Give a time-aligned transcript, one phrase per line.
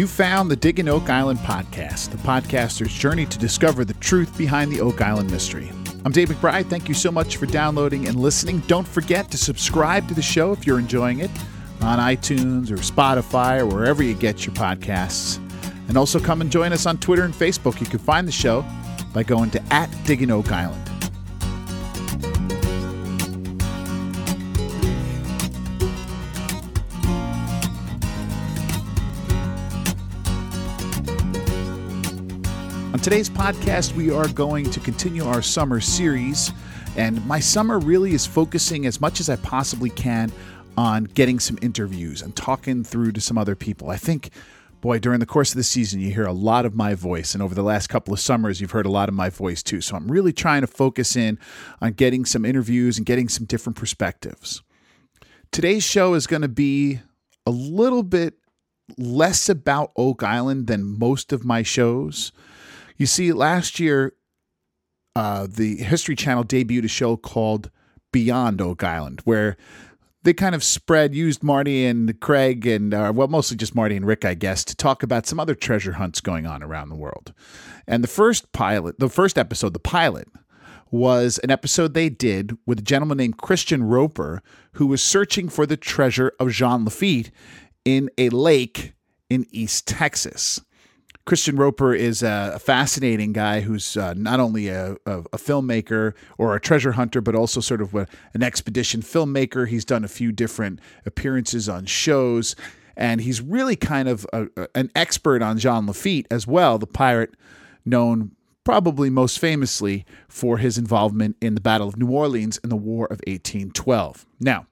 [0.00, 4.72] You found the Digging Oak Island podcast, the podcaster's journey to discover the truth behind
[4.72, 5.70] the Oak Island mystery.
[6.06, 6.70] I'm Dave McBride.
[6.70, 8.60] Thank you so much for downloading and listening.
[8.60, 11.30] Don't forget to subscribe to the show if you're enjoying it
[11.82, 15.36] on iTunes or Spotify or wherever you get your podcasts.
[15.88, 17.78] And also come and join us on Twitter and Facebook.
[17.78, 18.64] You can find the show
[19.12, 20.89] by going to at Digging Oak Island.
[33.00, 36.52] On today's podcast, we are going to continue our summer series.
[36.98, 40.30] And my summer really is focusing as much as I possibly can
[40.76, 43.88] on getting some interviews and talking through to some other people.
[43.88, 44.28] I think,
[44.82, 47.32] boy, during the course of the season, you hear a lot of my voice.
[47.32, 49.80] And over the last couple of summers, you've heard a lot of my voice too.
[49.80, 51.38] So I'm really trying to focus in
[51.80, 54.62] on getting some interviews and getting some different perspectives.
[55.52, 57.00] Today's show is going to be
[57.46, 58.34] a little bit
[58.98, 62.30] less about Oak Island than most of my shows.
[63.00, 64.12] You see, last year,
[65.16, 67.70] uh, the History Channel debuted a show called
[68.12, 69.56] Beyond Oak Island, where
[70.22, 74.06] they kind of spread, used Marty and Craig, and uh, well, mostly just Marty and
[74.06, 77.32] Rick, I guess, to talk about some other treasure hunts going on around the world.
[77.86, 80.28] And the first pilot, the first episode, the pilot,
[80.90, 84.42] was an episode they did with a gentleman named Christian Roper,
[84.72, 87.30] who was searching for the treasure of Jean Lafitte
[87.82, 88.92] in a lake
[89.30, 90.60] in East Texas.
[91.30, 96.56] Christian Roper is a fascinating guy who's uh, not only a, a, a, filmmaker or
[96.56, 99.68] a treasure hunter, but also sort of a, an expedition filmmaker.
[99.68, 102.56] He's done a few different appearances on shows,
[102.96, 104.26] and he's really kind of
[104.74, 107.36] an expert on Jean Lafitte as well, the pirate
[107.84, 108.32] known
[108.64, 113.04] probably most famously for his involvement in the Battle of New Orleans in the War
[113.04, 114.26] of 1812.
[114.40, 114.66] Now,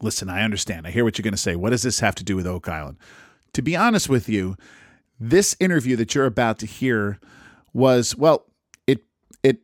[0.00, 0.86] listen, I understand.
[0.86, 1.54] I hear what you're going to say.
[1.54, 2.96] What does this have to do with Oak Island?
[3.52, 4.56] To be honest with you,
[5.20, 7.20] this interview that you're about to hear
[7.72, 8.46] was well
[8.86, 9.04] it
[9.42, 9.58] it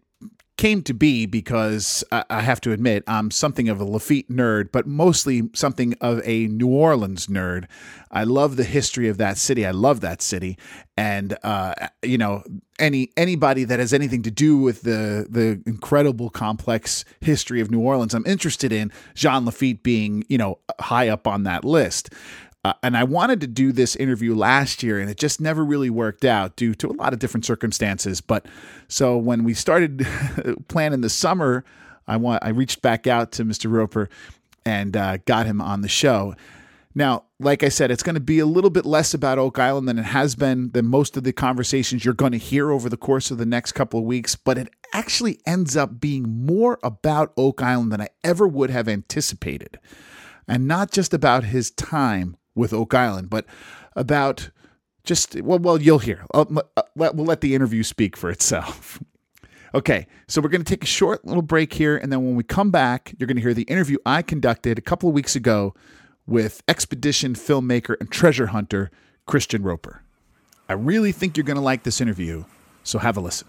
[0.56, 4.70] came to be because I, I have to admit I'm something of a Lafitte nerd,
[4.72, 7.66] but mostly something of a New Orleans nerd.
[8.10, 9.66] I love the history of that city.
[9.66, 10.56] I love that city,
[10.96, 12.44] and uh, you know
[12.78, 17.80] any anybody that has anything to do with the the incredible complex history of New
[17.80, 18.92] Orleans, I'm interested in.
[19.14, 22.10] Jean Lafitte being you know high up on that list.
[22.66, 25.88] Uh, and I wanted to do this interview last year, and it just never really
[25.88, 28.20] worked out due to a lot of different circumstances.
[28.20, 28.44] But
[28.88, 30.04] so when we started
[30.68, 31.64] planning the summer,
[32.08, 33.70] I want I reached back out to Mr.
[33.70, 34.08] Roper
[34.64, 36.34] and uh, got him on the show.
[36.92, 39.86] Now, like I said, it's going to be a little bit less about Oak Island
[39.86, 42.96] than it has been than most of the conversations you're going to hear over the
[42.96, 47.32] course of the next couple of weeks, but it actually ends up being more about
[47.36, 49.78] Oak Island than I ever would have anticipated.
[50.48, 53.46] And not just about his time with Oak Island, but
[53.94, 54.50] about
[55.04, 56.24] just well, well, you'll hear.
[56.34, 56.44] Uh,
[56.96, 59.00] we'll let the interview speak for itself.
[59.74, 62.42] Okay, so we're going to take a short little break here, and then when we
[62.42, 65.74] come back, you're going to hear the interview I conducted a couple of weeks ago
[66.26, 68.90] with expedition filmmaker and treasure hunter
[69.26, 70.02] Christian Roper.
[70.66, 72.44] I really think you're going to like this interview,
[72.84, 73.48] so have a listen.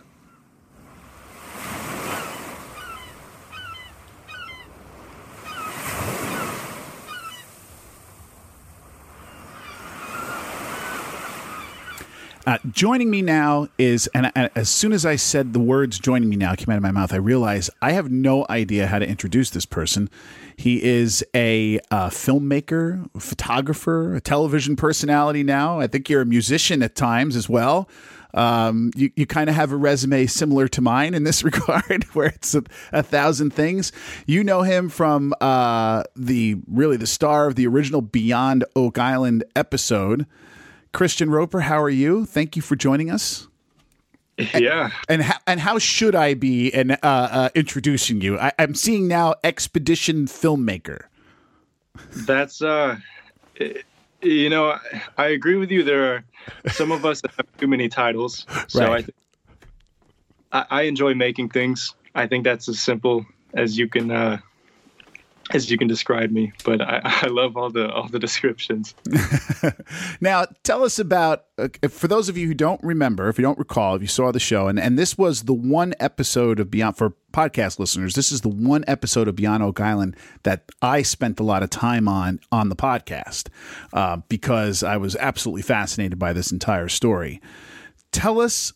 [12.48, 16.38] Uh, joining me now is, and, as soon as I said the words joining me
[16.38, 19.50] now came out of my mouth, I realized I have no idea how to introduce
[19.50, 20.10] this person.
[20.56, 25.82] He is a uh, filmmaker, photographer, a television personality now.
[25.82, 27.90] I think you're a musician at times as well.
[28.34, 32.28] Um, you, you kind of have a resume similar to mine in this regard, where
[32.28, 32.64] it's a,
[32.94, 33.92] a thousand things.
[34.26, 39.44] You know him from uh, the really the star of the original Beyond Oak Island
[39.54, 40.26] episode.
[40.94, 42.26] Christian Roper, how are you?
[42.26, 43.48] Thank you for joining us.
[44.38, 44.92] Yeah.
[45.10, 48.38] And and, and how should I be in, uh, uh, introducing you?
[48.38, 51.06] I, am seeing now expedition filmmaker.
[52.16, 52.98] That's uh,
[54.22, 54.78] you know,
[55.18, 55.84] I agree with you.
[55.84, 56.24] There are
[56.72, 58.92] some of us that have too many titles, so right.
[58.92, 59.16] I, th-
[60.52, 61.96] I, I enjoy making things.
[62.14, 64.38] I think that's as simple as you can uh,
[65.54, 68.96] as you can describe me, but I, I love all the all the descriptions.
[70.22, 73.58] now, tell us about uh, for those of you who don't remember, if you don't
[73.58, 76.98] recall, if you saw the show, and and this was the one episode of Beyond
[76.98, 78.16] for podcast listeners.
[78.16, 81.70] This is the one episode of Beyond Oak Island that I spent a lot of
[81.70, 83.50] time on on the podcast
[83.94, 87.42] uh, because I was absolutely fascinated by this entire story.
[88.12, 88.74] Tell us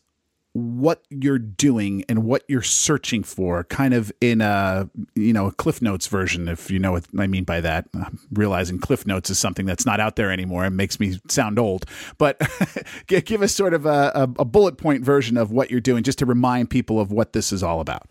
[0.53, 5.51] what you're doing and what you're searching for, kind of in a you know a
[5.51, 7.87] Cliff Notes version, if you know what I mean by that.
[7.93, 11.57] I'm realizing Cliff Notes is something that's not out there anymore and makes me sound
[11.57, 11.85] old.
[12.17, 12.41] But
[13.07, 16.19] give us sort of a, a, a bullet point version of what you're doing, just
[16.19, 18.09] to remind people of what this is all about.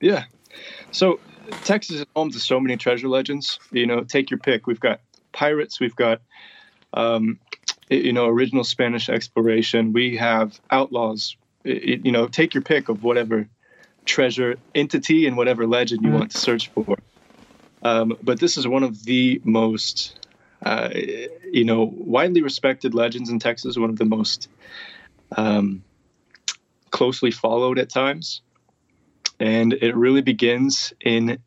[0.00, 0.24] Yeah.
[0.92, 1.18] So
[1.64, 3.58] Texas is home to so many treasure legends.
[3.72, 4.68] You know, take your pick.
[4.68, 5.00] We've got
[5.32, 5.80] pirates.
[5.80, 6.20] We've got
[6.94, 7.40] um,
[7.90, 9.92] you know original Spanish exploration.
[9.92, 11.36] We have outlaws
[11.68, 13.48] it, you know, take your pick of whatever
[14.04, 16.98] treasure entity and whatever legend you want to search for.
[17.82, 20.18] Um, but this is one of the most,
[20.64, 23.76] uh, you know, widely respected legends in Texas.
[23.76, 24.48] One of the most
[25.36, 25.84] um,
[26.90, 28.40] closely followed at times,
[29.38, 31.38] and it really begins in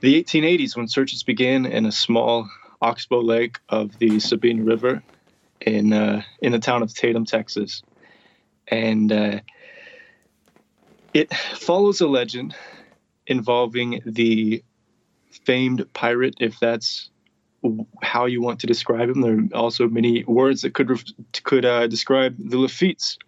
[0.00, 2.48] the 1880s when searches began in a small
[2.82, 5.02] oxbow lake of the Sabine River
[5.60, 7.82] in uh, in the town of Tatum, Texas
[8.68, 9.40] and uh,
[11.14, 12.54] it follows a legend
[13.26, 14.62] involving the
[15.44, 17.10] famed pirate, if that's
[18.02, 19.20] how you want to describe him.
[19.20, 20.90] There are also many words that could
[21.42, 23.18] could uh, describe the Lafitte's,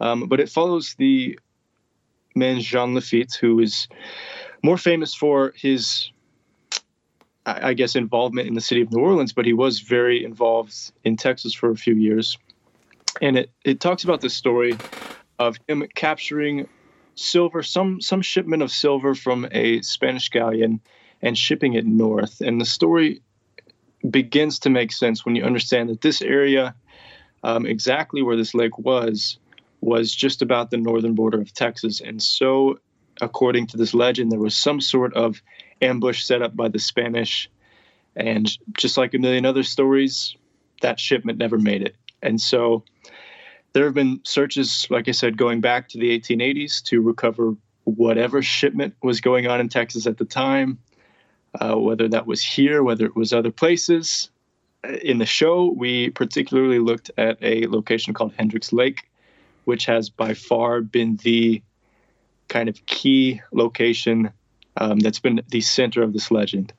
[0.00, 1.38] um, but it follows the
[2.34, 3.88] man Jean Lafitte, who is
[4.62, 6.10] more famous for his,
[7.44, 11.16] I guess, involvement in the city of New Orleans, but he was very involved in
[11.16, 12.38] Texas for a few years
[13.20, 14.76] and it it talks about the story
[15.38, 16.68] of him capturing
[17.14, 20.80] silver, some some shipment of silver from a Spanish galleon,
[21.22, 22.40] and shipping it north.
[22.40, 23.22] And the story
[24.08, 26.74] begins to make sense when you understand that this area,
[27.42, 29.38] um, exactly where this lake was,
[29.80, 32.00] was just about the northern border of Texas.
[32.00, 32.78] And so,
[33.20, 35.42] according to this legend, there was some sort of
[35.82, 37.50] ambush set up by the Spanish.
[38.16, 40.36] And just like a million other stories,
[40.82, 41.94] that shipment never made it.
[42.22, 42.84] And so
[43.72, 47.54] there have been searches, like I said, going back to the 1880s to recover
[47.84, 50.78] whatever shipment was going on in Texas at the time,
[51.60, 54.30] uh, whether that was here, whether it was other places.
[55.02, 59.08] In the show, we particularly looked at a location called Hendricks Lake,
[59.64, 61.62] which has by far been the
[62.48, 64.30] kind of key location
[64.76, 66.72] um, that's been the center of this legend.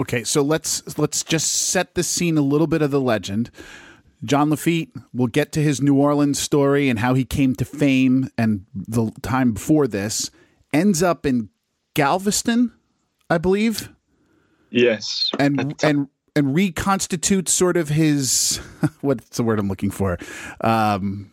[0.00, 3.50] Okay, so let's let's just set the scene a little bit of the legend.
[4.24, 8.28] John Lafitte, we'll get to his New Orleans story and how he came to fame
[8.36, 10.30] and the time before this,
[10.72, 11.50] ends up in
[11.94, 12.72] Galveston,
[13.30, 13.90] I believe.
[14.70, 15.30] Yes.
[15.38, 18.60] And and and reconstitutes sort of his
[19.00, 20.18] what's the word I'm looking for?
[20.60, 21.32] Um,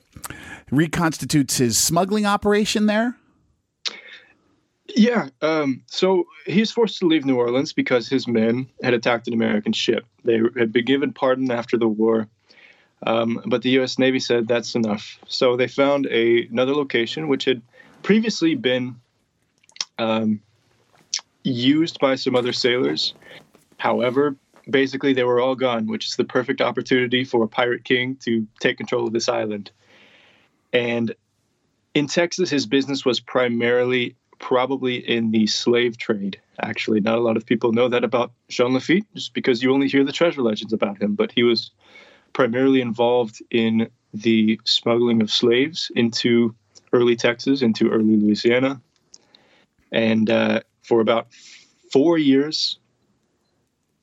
[0.72, 3.16] reconstitutes his smuggling operation there.
[4.88, 5.30] Yeah.
[5.42, 9.74] Um, so he's forced to leave New Orleans because his men had attacked an American
[9.74, 10.06] ship.
[10.24, 12.28] They had been given pardon after the war
[13.06, 14.00] um, but the U.S.
[14.00, 15.20] Navy said that's enough.
[15.28, 17.62] So they found a, another location which had
[18.02, 18.96] previously been
[19.98, 20.42] um,
[21.44, 23.14] used by some other sailors.
[23.78, 24.36] However,
[24.70, 28.48] basically they were all gone, which is the perfect opportunity for a pirate king to
[28.60, 29.72] take control of this island.
[30.74, 31.14] And
[31.94, 36.42] in Texas, his business was primarily probably in the slave trade.
[36.60, 39.88] Actually, not a lot of people know that about Jean Lafitte, just because you only
[39.88, 41.16] hear the treasure legends about him.
[41.16, 41.72] But he was
[42.36, 46.54] primarily involved in the smuggling of slaves into
[46.92, 48.82] early Texas, into early Louisiana.
[49.92, 51.28] And uh, for about
[51.94, 52.78] four years,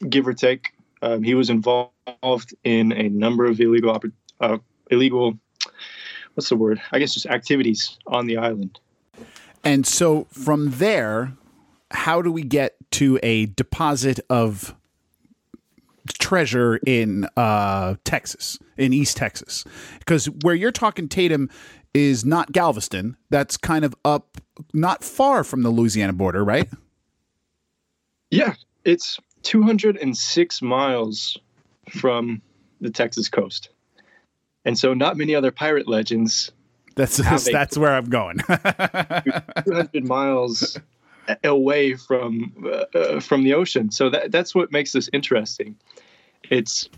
[0.08, 0.72] give or take,
[1.02, 4.00] um, he was involved in a number of illegal,
[4.40, 4.58] uh,
[4.90, 5.38] illegal,
[6.32, 6.80] what's the word?
[6.90, 8.80] I guess just activities on the island.
[9.62, 11.34] And so from there,
[11.90, 14.74] how do we get to a deposit of
[16.18, 19.64] treasure in uh, Texas, in East Texas,
[19.98, 21.48] because where you're talking Tatum
[21.94, 23.16] is not Galveston.
[23.30, 24.38] That's kind of up,
[24.72, 26.68] not far from the Louisiana border, right?
[28.30, 28.54] Yeah,
[28.84, 31.38] it's 206 miles
[31.90, 32.40] from
[32.80, 33.68] the Texas coast,
[34.64, 36.52] and so not many other pirate legends.
[36.94, 38.38] That's that's where I'm going.
[39.64, 40.78] 200 miles
[41.44, 43.90] away from uh, uh, from the ocean.
[43.90, 45.76] So that that's what makes this interesting.
[46.50, 46.88] It's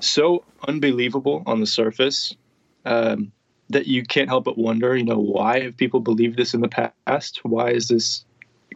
[0.00, 2.36] so unbelievable on the surface
[2.84, 3.32] um,
[3.70, 4.96] that you can't help but wonder.
[4.96, 7.40] You know, why have people believed this in the past?
[7.42, 8.24] Why is this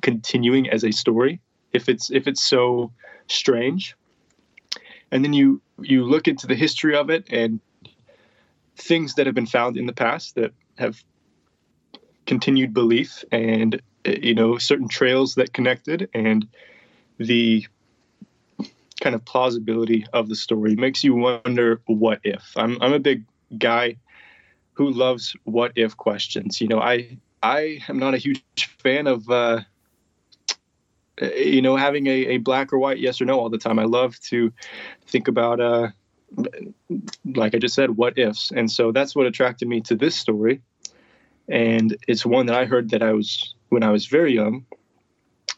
[0.02, 1.40] continuing as a story?
[1.72, 2.92] If it's if it's so
[3.28, 3.96] strange,
[5.10, 7.60] and then you you look into the history of it and
[8.76, 11.02] things that have been found in the past that have
[12.26, 16.46] continued belief and you know certain trails that connected and
[17.18, 17.66] the
[19.00, 23.24] kind of plausibility of the story makes you wonder what if i'm, I'm a big
[23.58, 23.96] guy
[24.80, 26.58] who loves what if questions.
[26.58, 28.42] You know, I I am not a huge
[28.78, 29.60] fan of uh,
[31.20, 33.78] you know having a, a black or white yes or no all the time.
[33.78, 34.50] I love to
[35.06, 35.88] think about uh,
[37.34, 40.62] like I just said, what ifs, and so that's what attracted me to this story.
[41.48, 44.64] And it's one that I heard that I was when I was very young,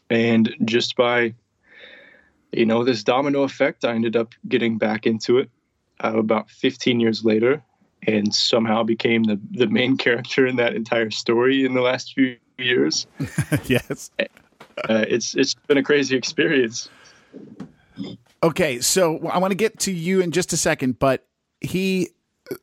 [0.09, 1.33] and just by
[2.53, 5.49] you know this domino effect, I ended up getting back into it
[6.03, 7.63] uh, about 15 years later
[8.05, 12.37] and somehow became the, the main character in that entire story in the last few
[12.57, 13.07] years.
[13.65, 14.11] yes.
[14.19, 16.89] Uh, it's it's been a crazy experience.
[18.41, 21.27] Okay, so I want to get to you in just a second, but
[21.61, 22.09] he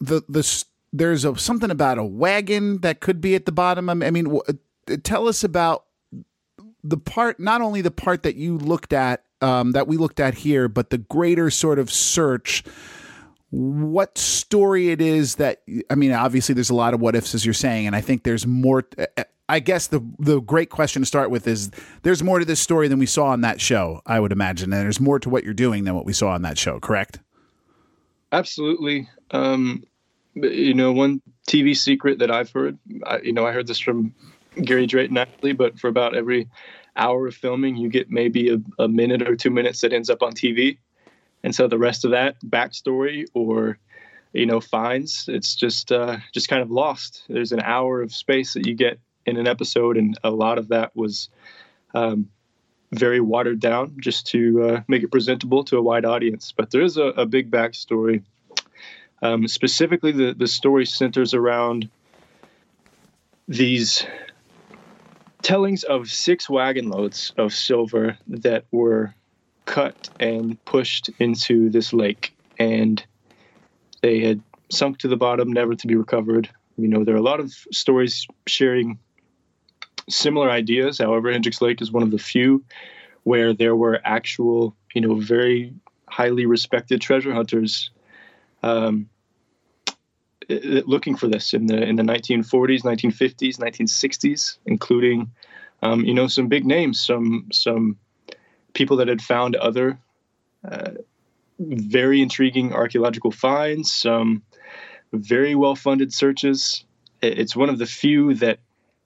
[0.01, 3.89] the the there's a something about a wagon that could be at the bottom.
[3.89, 4.43] I mean, w-
[5.03, 5.85] tell us about
[6.83, 10.35] the part, not only the part that you looked at, um, that we looked at
[10.35, 12.65] here, but the greater sort of search
[13.51, 17.45] what story it is that I mean, obviously there's a lot of what ifs as
[17.45, 18.85] you're saying, and I think there's more.
[19.49, 21.71] I guess the the great question to start with is
[22.03, 24.01] there's more to this story than we saw on that show.
[24.07, 26.43] I would imagine, and there's more to what you're doing than what we saw on
[26.43, 26.79] that show.
[26.79, 27.19] Correct?
[28.31, 29.09] Absolutely.
[29.33, 29.83] Um,
[30.35, 32.79] you know, one TV secret that I've heard.
[33.05, 34.15] I, you know, I heard this from
[34.63, 36.49] Gary Drayton actually, but for about every
[36.97, 40.23] hour of filming, you get maybe a, a minute or two minutes that ends up
[40.23, 40.79] on TV
[41.43, 43.79] and so the rest of that backstory or
[44.33, 47.25] you know finds it's just uh, just kind of lost.
[47.29, 50.69] There's an hour of space that you get in an episode and a lot of
[50.69, 51.29] that was
[51.95, 52.29] um,
[52.93, 56.53] very watered down just to uh, make it presentable to a wide audience.
[56.57, 58.23] But there is a, a big backstory.
[59.23, 61.91] Um, specifically the, the story centers around
[63.47, 64.07] these
[65.51, 69.13] tellings of six wagon loads of silver that were
[69.65, 73.05] cut and pushed into this lake, and
[74.01, 74.41] they had
[74.71, 76.49] sunk to the bottom, never to be recovered.
[76.77, 79.01] You know, there are a lot of stories sharing
[80.09, 80.99] similar ideas.
[80.99, 82.65] However, Hendricks Lake is one of the few
[83.25, 85.75] where there were actual, you know, very
[86.09, 87.91] highly respected treasure hunters
[88.63, 89.09] um,
[90.51, 95.31] looking for this in the in the 1940s, 1950s, 1960s, including,
[95.83, 97.97] um, you know, some big names, some some
[98.73, 99.99] people that had found other
[100.69, 100.93] uh,
[101.59, 104.43] very intriguing archaeological finds, some
[105.13, 106.85] very well funded searches.
[107.23, 108.61] It's one of the few that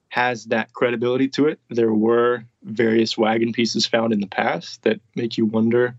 [0.09, 1.59] has that credibility to it.
[1.71, 5.97] There were various wagon pieces found in the past that make you wonder,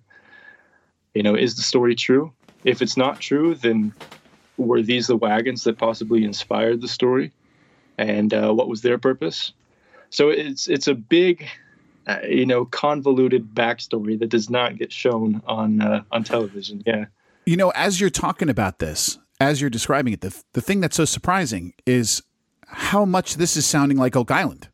[1.13, 2.32] you know, is the story true?
[2.63, 3.94] If it's not true, then
[4.58, 7.32] were these the wagons that possibly inspired the story?
[7.98, 9.51] And uh, what was their purpose?
[10.10, 11.48] So it's it's a big
[12.08, 16.84] uh, you know convoluted backstory that does not get shown on uh, on television.
[16.86, 17.06] Yeah.
[17.46, 20.98] You know, as you're talking about this, as you're describing it, the the thing that's
[20.98, 22.24] so surprising is
[22.68, 24.70] how much this is sounding like Oak Island,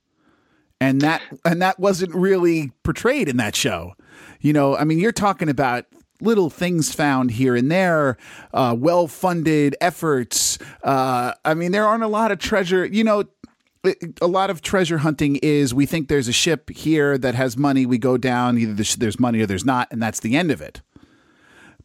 [0.79, 3.93] and that and that wasn't really portrayed in that show.
[4.39, 5.85] You know, I mean, you're talking about
[6.21, 8.17] little things found here and there,
[8.53, 10.57] uh, well funded efforts.
[10.83, 12.85] Uh, I mean, there aren't a lot of treasure.
[12.85, 13.25] You know,
[14.21, 17.85] a lot of treasure hunting is we think there's a ship here that has money.
[17.85, 20.81] We go down, either there's money or there's not, and that's the end of it.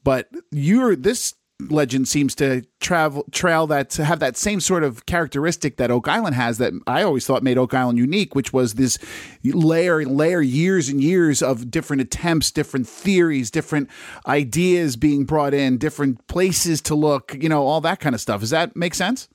[0.05, 5.07] But you're this legend seems to travel trail that to have that same sort of
[5.07, 8.75] characteristic that Oak Island has that I always thought made Oak Island unique, which was
[8.75, 8.99] this
[9.43, 13.88] layer layer years and years of different attempts, different theories, different
[14.26, 18.41] ideas being brought in, different places to look, you know, all that kind of stuff.
[18.41, 19.29] Does that make sense?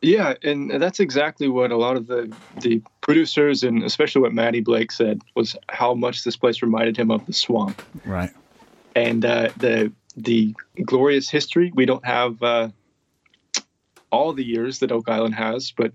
[0.00, 4.60] Yeah, and that's exactly what a lot of the the producers and especially what Matty
[4.60, 7.82] Blake said was how much this place reminded him of the swamp.
[8.04, 8.30] Right.
[8.94, 12.68] And uh, the the glorious history we don't have uh,
[14.10, 15.92] all the years that Oak Island has, but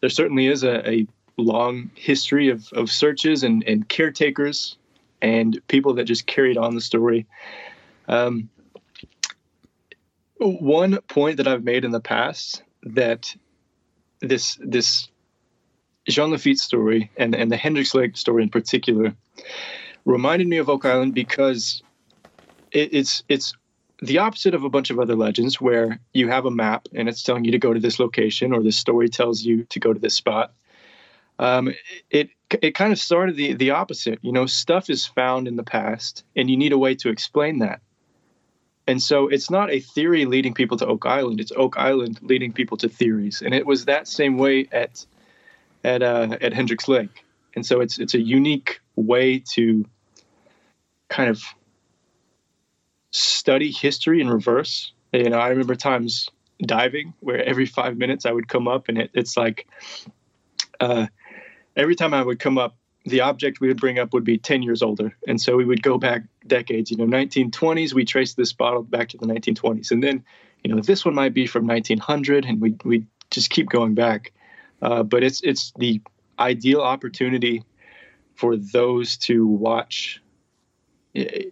[0.00, 4.76] there certainly is a, a long history of, of searches and, and caretakers
[5.22, 7.26] and people that just carried on the story.
[8.08, 8.48] Um,
[10.38, 13.34] one point that I've made in the past that
[14.20, 15.08] this this
[16.08, 19.14] Jean Lafitte story and and the Hendricks Lake story in particular
[20.04, 21.82] reminded me of Oak Island because
[22.72, 23.52] it, it's it's
[24.00, 27.22] the opposite of a bunch of other legends where you have a map and it's
[27.22, 29.98] telling you to go to this location or this story tells you to go to
[29.98, 30.52] this spot.
[31.38, 31.74] Um,
[32.10, 32.30] it
[32.62, 34.20] it kind of started the the opposite.
[34.22, 37.58] You know, stuff is found in the past, and you need a way to explain
[37.58, 37.80] that.
[38.86, 42.52] And so it's not a theory leading people to Oak Island; it's Oak Island leading
[42.52, 43.42] people to theories.
[43.42, 45.04] And it was that same way at
[45.84, 47.24] at uh, at Hendricks Lake.
[47.54, 49.84] And so it's it's a unique way to
[51.08, 51.42] kind of
[53.10, 54.92] study history in reverse.
[55.12, 56.28] You know, I remember times
[56.60, 59.66] diving, where every five minutes I would come up, and it, it's like
[60.80, 61.06] uh,
[61.76, 64.62] every time I would come up, the object we would bring up would be 10
[64.62, 65.16] years older.
[65.28, 69.08] And so we would go back decades, you know, 1920s, we trace this bottle back
[69.10, 69.92] to the 1920s.
[69.92, 70.24] And then,
[70.64, 74.32] you know, this one might be from 1900 and we, we just keep going back.
[74.82, 76.00] Uh, but it's, it's the
[76.38, 77.62] ideal opportunity
[78.34, 80.20] for those to watch
[81.14, 81.44] eh,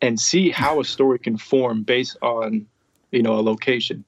[0.00, 2.66] and see how a story can form based on,
[3.12, 4.04] you know, a location.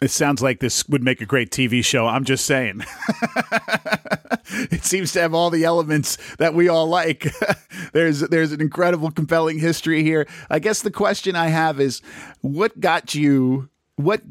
[0.00, 2.06] It sounds like this would make a great TV show.
[2.06, 2.84] I'm just saying.
[4.70, 7.26] it seems to have all the elements that we all like.
[7.92, 10.26] there's there's an incredible compelling history here.
[10.48, 12.00] I guess the question I have is
[12.42, 14.22] what got you what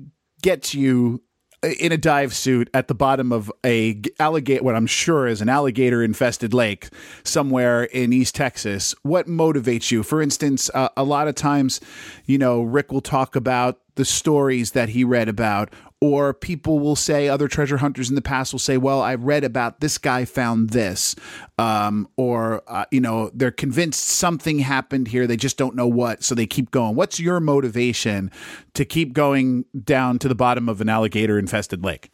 [0.42, 1.22] gets you
[1.64, 5.50] in a dive suit at the bottom of a alligator what I'm sure is an
[5.50, 6.90] alligator infested lake
[7.24, 8.94] somewhere in East Texas.
[9.02, 10.04] What motivates you?
[10.04, 11.82] For instance uh, a lot of times
[12.26, 16.96] you know Rick will talk about the stories that he read about or people will
[16.96, 20.26] say other treasure hunters in the past will say well i read about this guy
[20.26, 21.16] found this.
[21.58, 25.26] Um, or uh, you know they're convinced something happened here.
[25.26, 26.24] They just don't know what.
[26.24, 26.96] So they keep going.
[26.96, 28.32] What's your motivation
[28.76, 32.12] to keep going down to the bottom of an alligator infested lake?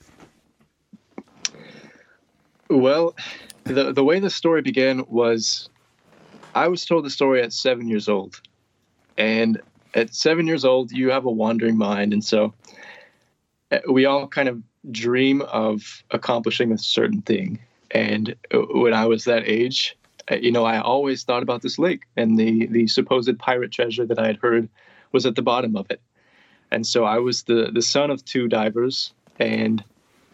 [2.69, 3.15] Well
[3.65, 5.69] the, the way the story began was
[6.53, 8.39] i was told the story at seven years old.
[9.17, 9.61] And
[9.93, 12.13] at seven years old, you have a wandering mind.
[12.13, 12.53] And so
[13.89, 14.61] we all kind of
[14.91, 17.59] dream of accomplishing a certain thing.
[17.91, 19.95] And when I was that age,
[20.31, 24.05] uh, you know, I always thought about this lake and the, the supposed pirate treasure
[24.05, 24.69] that I had heard
[25.11, 26.01] was at the bottom of it.
[26.71, 29.13] And so I was the, the son of two divers.
[29.39, 29.83] And,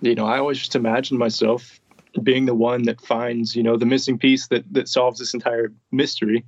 [0.02, 1.80] you know, I always just imagined myself
[2.24, 5.72] being the one that finds, you know, the missing piece that, that solves this entire
[5.92, 6.46] mystery.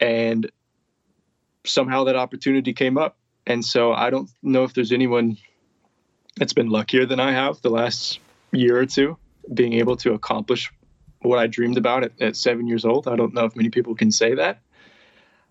[0.00, 0.50] And
[1.64, 3.16] somehow that opportunity came up.
[3.46, 5.36] And so I don't know if there's anyone
[6.36, 8.18] that's been luckier than I have the last
[8.52, 9.16] year or two
[9.52, 10.70] being able to accomplish
[11.20, 13.08] what I dreamed about at, at seven years old.
[13.08, 14.60] I don't know if many people can say that.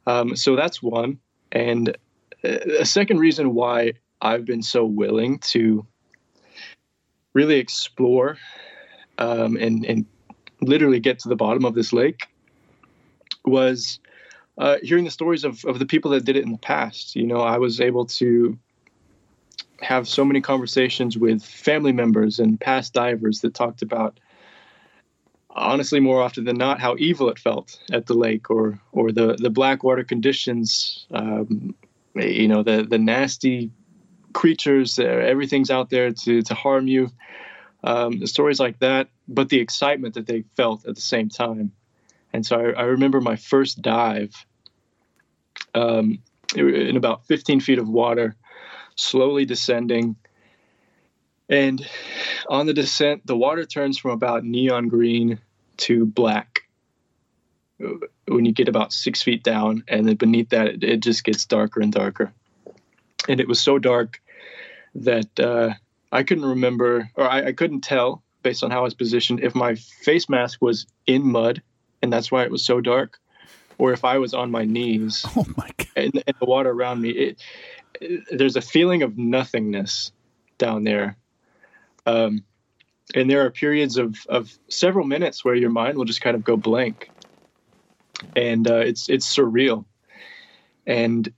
[0.07, 1.19] Um, so that's one.
[1.51, 1.97] And
[2.43, 5.85] a second reason why I've been so willing to
[7.33, 8.37] really explore
[9.17, 10.05] um, and, and
[10.61, 12.27] literally get to the bottom of this lake
[13.45, 13.99] was
[14.57, 17.15] uh, hearing the stories of, of the people that did it in the past.
[17.15, 18.57] You know, I was able to
[19.81, 24.19] have so many conversations with family members and past divers that talked about
[25.49, 29.35] honestly more often than not how evil it felt at the lake or or the
[29.39, 31.75] the black water conditions um,
[32.15, 33.69] you know the the nasty
[34.33, 37.09] creatures uh, everything's out there to to harm you
[37.83, 41.71] um, stories like that but the excitement that they felt at the same time.
[42.33, 44.33] And so I, I remember my first dive
[45.73, 46.19] um,
[46.55, 48.35] in about 15 feet of water,
[49.01, 50.15] slowly descending.
[51.49, 51.85] And
[52.47, 55.39] on the descent, the water turns from about neon green
[55.77, 56.61] to black
[58.27, 59.83] when you get about six feet down.
[59.87, 62.31] And then beneath that, it, it just gets darker and darker.
[63.27, 64.21] And it was so dark
[64.95, 65.73] that uh,
[66.11, 69.53] I couldn't remember, or I, I couldn't tell based on how I was positioned, if
[69.53, 71.61] my face mask was in mud
[72.01, 73.19] and that's why it was so dark,
[73.77, 75.25] or if I was on my knees.
[75.35, 75.87] Oh my god!
[75.95, 77.43] And, and the water around me, it,
[78.31, 80.11] there's a feeling of nothingness
[80.57, 81.17] down there.
[82.05, 82.43] Um,
[83.13, 86.43] and there are periods of of several minutes where your mind will just kind of
[86.43, 87.09] go blank,
[88.35, 89.85] and uh, it's it's surreal.
[90.87, 91.31] And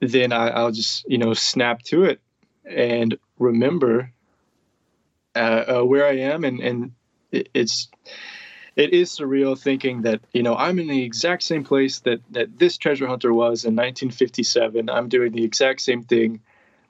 [0.00, 2.20] then I, I'll just you know snap to it
[2.64, 4.12] and remember
[5.34, 6.92] uh, uh, where I am, and and
[7.30, 7.88] it's
[8.78, 12.58] it is surreal thinking that you know I'm in the exact same place that that
[12.58, 14.88] this treasure hunter was in 1957.
[14.88, 16.40] I'm doing the exact same thing.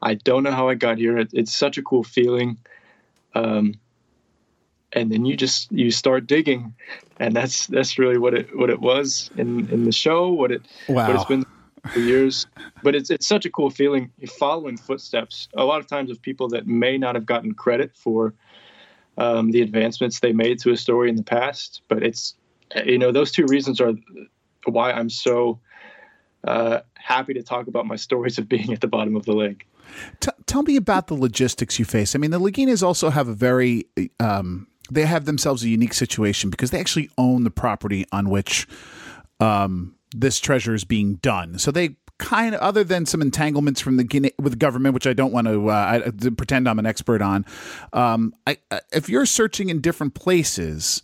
[0.00, 1.16] I don't know how I got here.
[1.18, 2.58] It, it's such a cool feeling.
[3.34, 3.74] Um,
[4.92, 6.74] and then you just you start digging,
[7.18, 10.28] and that's that's really what it what it was in in the show.
[10.28, 11.06] What it wow.
[11.06, 11.46] what it's been
[11.90, 12.46] for years.
[12.82, 15.48] But it's it's such a cool feeling you following footsteps.
[15.56, 18.34] A lot of times of people that may not have gotten credit for
[19.18, 21.82] um, the advancements they made to a story in the past.
[21.88, 22.34] But it's,
[22.86, 23.92] you know, those two reasons are
[24.64, 25.60] why I'm so
[26.46, 29.66] uh, happy to talk about my stories of being at the bottom of the lake.
[30.20, 32.14] T- tell me about the logistics you face.
[32.14, 33.86] I mean, the Laginas also have a very,
[34.20, 38.68] um, they have themselves a unique situation because they actually own the property on which
[39.40, 41.58] um, this treasure is being done.
[41.58, 45.12] So they kind of other than some entanglements from the with the government, which I
[45.12, 47.46] don't want to, uh, I, pretend I'm an expert on.
[47.92, 48.58] Um, I,
[48.92, 51.02] if you're searching in different places,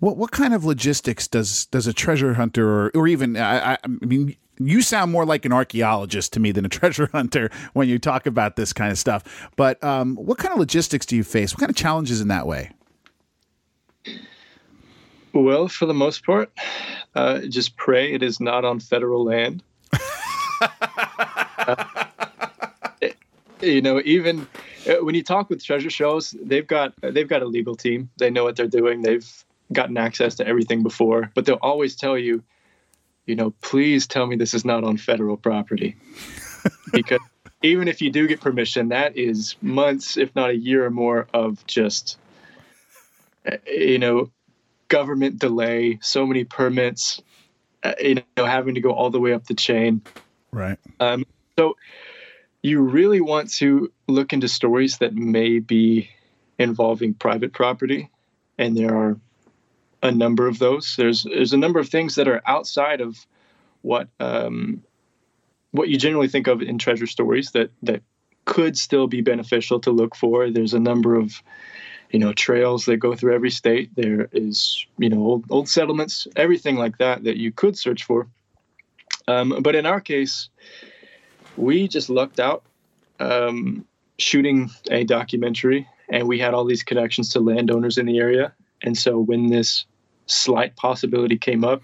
[0.00, 3.78] what what kind of logistics does does a treasure hunter or or even I, I
[3.86, 7.98] mean you sound more like an archaeologist to me than a treasure hunter when you
[7.98, 9.48] talk about this kind of stuff.
[9.56, 11.52] But um, what kind of logistics do you face?
[11.52, 12.72] What kind of challenges in that way?
[15.32, 16.50] Well, for the most part,
[17.14, 19.62] uh, just pray it is not on federal land.
[20.60, 21.84] Uh,
[23.60, 24.46] you know, even
[24.88, 28.10] uh, when you talk with treasure shows, they've got they've got a legal team.
[28.18, 29.02] They know what they're doing.
[29.02, 29.28] They've
[29.72, 32.42] gotten access to everything before, but they'll always tell you,
[33.26, 35.96] you know, please tell me this is not on federal property,
[36.92, 37.20] because
[37.62, 41.26] even if you do get permission, that is months, if not a year or more,
[41.34, 42.18] of just
[43.46, 44.30] uh, you know
[44.88, 47.20] government delay, so many permits,
[47.82, 50.02] uh, you know, having to go all the way up the chain.
[50.52, 50.78] Right.
[51.00, 51.26] Um,
[51.58, 51.76] so
[52.62, 56.10] you really want to look into stories that may be
[56.58, 58.10] involving private property,
[58.58, 59.18] and there are
[60.02, 60.96] a number of those.
[60.96, 63.16] There's there's a number of things that are outside of
[63.82, 64.82] what um,
[65.70, 68.02] what you generally think of in treasure stories that that
[68.44, 70.50] could still be beneficial to look for.
[70.50, 71.42] There's a number of
[72.10, 73.90] you know trails that go through every state.
[73.94, 78.28] There is you know old, old settlements, everything like that that you could search for.
[79.28, 80.48] Um, but in our case,
[81.56, 82.64] we just lucked out
[83.20, 83.84] um,
[84.18, 88.54] shooting a documentary, and we had all these connections to landowners in the area.
[88.82, 89.84] And so when this
[90.26, 91.82] slight possibility came up,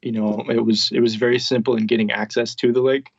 [0.00, 3.10] you know, it was it was very simple in getting access to the lake.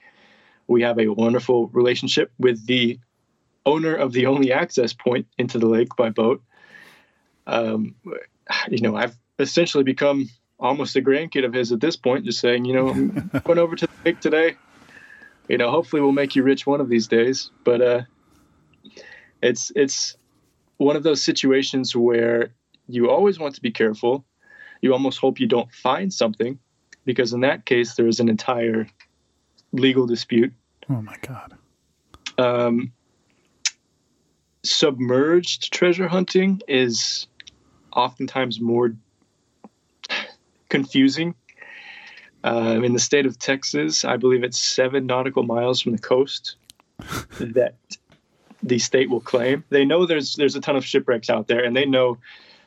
[0.67, 2.99] We have a wonderful relationship with the
[3.65, 6.41] owner of the only access point into the lake by boat.
[7.45, 7.95] Um,
[8.69, 12.65] you know, I've essentially become almost a grandkid of his at this point, just saying,
[12.65, 14.55] you know, I'm going over to the lake today
[15.47, 17.51] you know, hopefully we'll make you rich one of these days.
[17.63, 18.01] But uh,
[19.41, 20.17] it's it's
[20.77, 22.53] one of those situations where
[22.87, 24.25] you always want to be careful.
[24.81, 26.59] You almost hope you don't find something,
[27.05, 28.87] because in that case there is an entire
[29.71, 30.53] legal dispute.
[30.89, 31.57] Oh my god.
[32.37, 32.91] Um,
[34.63, 37.27] submerged treasure hunting is
[37.91, 38.95] oftentimes more
[40.69, 41.35] confusing
[42.43, 46.55] um, in the state of Texas, I believe it's seven nautical miles from the coast
[47.39, 47.75] that
[48.63, 49.63] the state will claim.
[49.69, 52.17] They know there's there's a ton of shipwrecks out there, and they know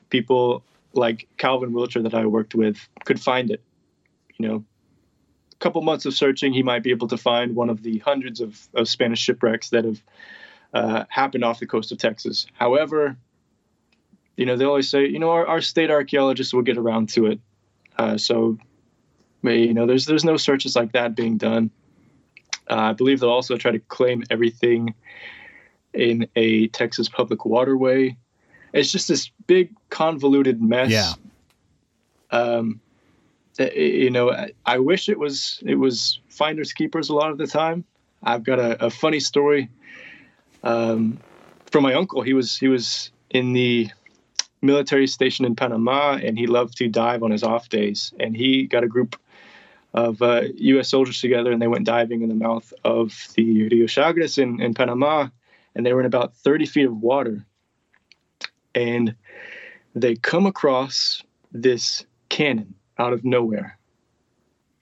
[0.09, 3.63] people like Calvin Wilcher that I worked with could find it.
[4.39, 4.65] You know,
[5.53, 8.41] a couple months of searching, he might be able to find one of the hundreds
[8.41, 10.03] of, of Spanish shipwrecks that have
[10.75, 12.47] uh, happened off the coast of Texas.
[12.55, 13.17] However,
[14.37, 17.27] you know, they always say, you know, our, our state archaeologists will get around to
[17.27, 17.41] it.
[17.99, 18.59] Uh, so
[19.43, 21.71] you know, there's there's no searches like that being done.
[22.69, 24.95] Uh, I believe they'll also try to claim everything
[25.93, 28.17] in a Texas public waterway.
[28.73, 30.91] It's just this big convoluted mess.
[30.91, 31.15] Yeah.
[32.31, 32.81] Um,
[33.59, 37.39] eh, you know, I, I wish it was it was finders keepers a lot of
[37.39, 37.85] the time.
[38.23, 39.71] I've got a, a funny story
[40.63, 41.19] um,
[41.71, 42.23] from my uncle.
[42.23, 43.91] He was he was in the
[44.63, 48.13] military station in Panama, and he loved to dive on his off days.
[48.21, 49.17] And he got a group
[49.95, 50.89] of uh, U.S.
[50.89, 54.75] soldiers together, and they went diving in the mouth of the Rio Chagres in, in
[54.75, 55.29] Panama,
[55.75, 57.45] and they were in about 30 feet of water.
[58.75, 59.15] And
[59.95, 63.77] they come across this cannon out of nowhere.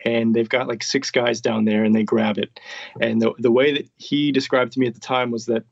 [0.04, 2.60] And they've got like six guys down there, and they grab it.
[3.00, 5.64] And the, the way that he described to me at the time was that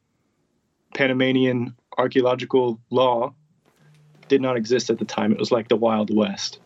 [0.94, 3.34] Panamanian archaeological law
[4.28, 5.32] did not exist at the time.
[5.32, 6.58] It was like the Wild West.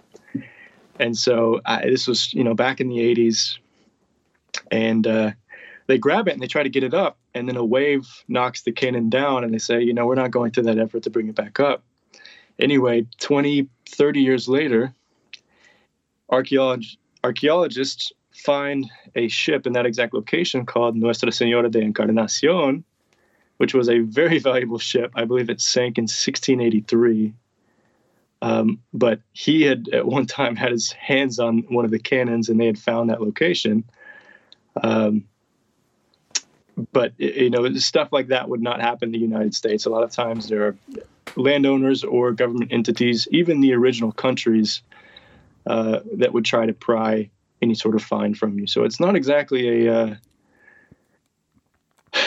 [0.98, 3.58] And so I, this was, you know, back in the 80s.
[4.70, 5.32] And uh,
[5.86, 7.18] they grab it and they try to get it up.
[7.34, 10.30] And then a wave knocks the cannon down and they say, you know, we're not
[10.30, 11.82] going through that effort to bring it back up.
[12.58, 14.94] Anyway, 20, 30 years later,
[16.30, 22.84] archaeolog- archaeologists find a ship in that exact location called Nuestra Senora de Encarnacion,
[23.56, 25.12] which was a very valuable ship.
[25.14, 27.32] I believe it sank in 1683.
[28.42, 32.48] Um, but he had at one time had his hands on one of the cannons
[32.48, 33.84] and they had found that location.
[34.82, 35.24] Um,
[36.92, 39.84] but you know, stuff like that would not happen in the United States.
[39.84, 40.76] A lot of times there are
[41.36, 44.82] landowners or government entities, even the original countries,
[45.66, 47.28] uh, that would try to pry
[47.60, 48.66] any sort of fine from you.
[48.66, 50.14] So it's not exactly a uh,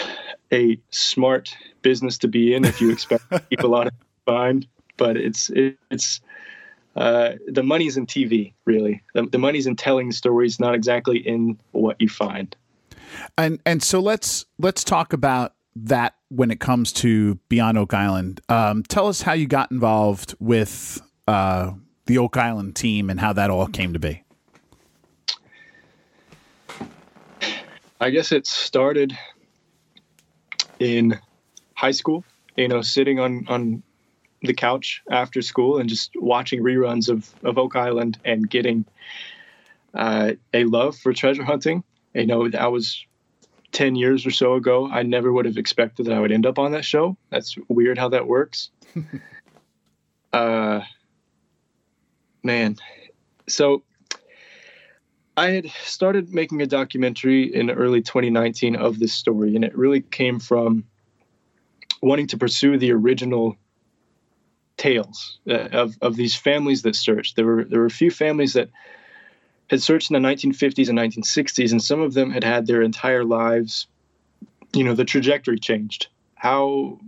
[0.53, 3.93] a smart business to be in if you expect to keep a lot of
[4.25, 6.21] fine but it's it's
[6.95, 9.01] uh, the money's in TV, really.
[9.13, 12.55] The, the money's in telling stories, not exactly in what you find.
[13.37, 18.41] And and so let's let's talk about that when it comes to Beyond Oak Island.
[18.49, 21.71] Um, tell us how you got involved with uh,
[22.05, 24.23] the Oak Island team and how that all came to be.
[27.99, 29.17] I guess it started
[30.79, 31.19] in
[31.75, 32.23] high school.
[32.55, 33.83] You know, sitting on on
[34.43, 38.85] the couch after school and just watching reruns of of Oak Island and getting
[39.93, 41.83] uh, a love for treasure hunting.
[42.13, 43.05] You know, that was
[43.71, 44.87] 10 years or so ago.
[44.89, 47.17] I never would have expected that I would end up on that show.
[47.29, 48.69] That's weird how that works.
[50.33, 50.81] uh,
[52.43, 52.77] man.
[53.47, 53.83] So
[55.35, 60.01] I had started making a documentary in early 2019 of this story, and it really
[60.01, 60.83] came from
[62.01, 63.57] wanting to pursue the original
[64.77, 67.35] tales uh, of, of these families that searched.
[67.35, 68.69] There were there were a few families that
[69.69, 73.23] had searched in the 1950s and 1960s, and some of them had had their entire
[73.23, 73.87] lives,
[74.73, 76.07] you know, the trajectory changed.
[76.35, 76.99] How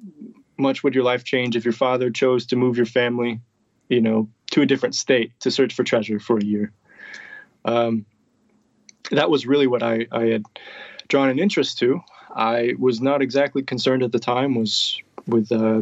[0.57, 3.41] much would your life change if your father chose to move your family,
[3.89, 6.71] you know, to a different state to search for treasure for a year?
[7.65, 8.05] Um,
[9.11, 10.43] that was really what I, I had
[11.07, 12.01] drawn an interest to.
[12.35, 15.81] I was not exactly concerned at the time was with uh,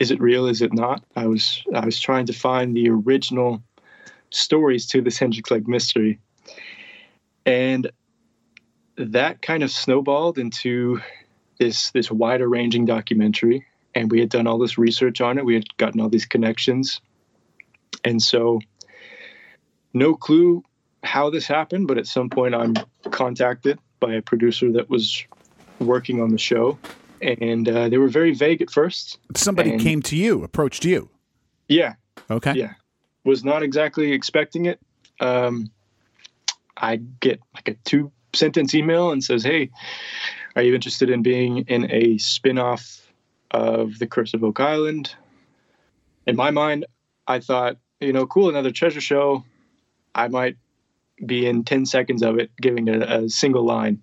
[0.00, 1.04] is it real, is it not?
[1.16, 3.62] I was I was trying to find the original
[4.30, 6.18] stories to this Hendricks Lake mystery.
[7.46, 7.90] And
[8.96, 11.00] that kind of snowballed into
[11.58, 13.66] this this wider ranging documentary.
[13.94, 15.44] And we had done all this research on it.
[15.44, 17.00] We had gotten all these connections.
[18.04, 18.60] And so
[19.92, 20.64] no clue
[21.04, 22.74] how this happened, but at some point I'm
[23.10, 25.24] contacted by a producer that was
[25.78, 26.78] working on the show.
[27.24, 29.18] And uh, they were very vague at first.
[29.34, 31.10] Somebody came to you, approached you.
[31.68, 31.94] Yeah.
[32.30, 32.52] Okay.
[32.54, 32.74] Yeah
[33.24, 34.80] was not exactly expecting it.
[35.20, 35.70] Um,
[36.76, 39.70] I get like a two sentence email and says, Hey,
[40.54, 43.10] are you interested in being in a spin off
[43.50, 45.14] of The Curse of Oak Island?
[46.26, 46.86] In my mind,
[47.26, 49.44] I thought, you know, cool, another treasure show.
[50.14, 50.56] I might
[51.24, 54.02] be in 10 seconds of it, giving a, a single line.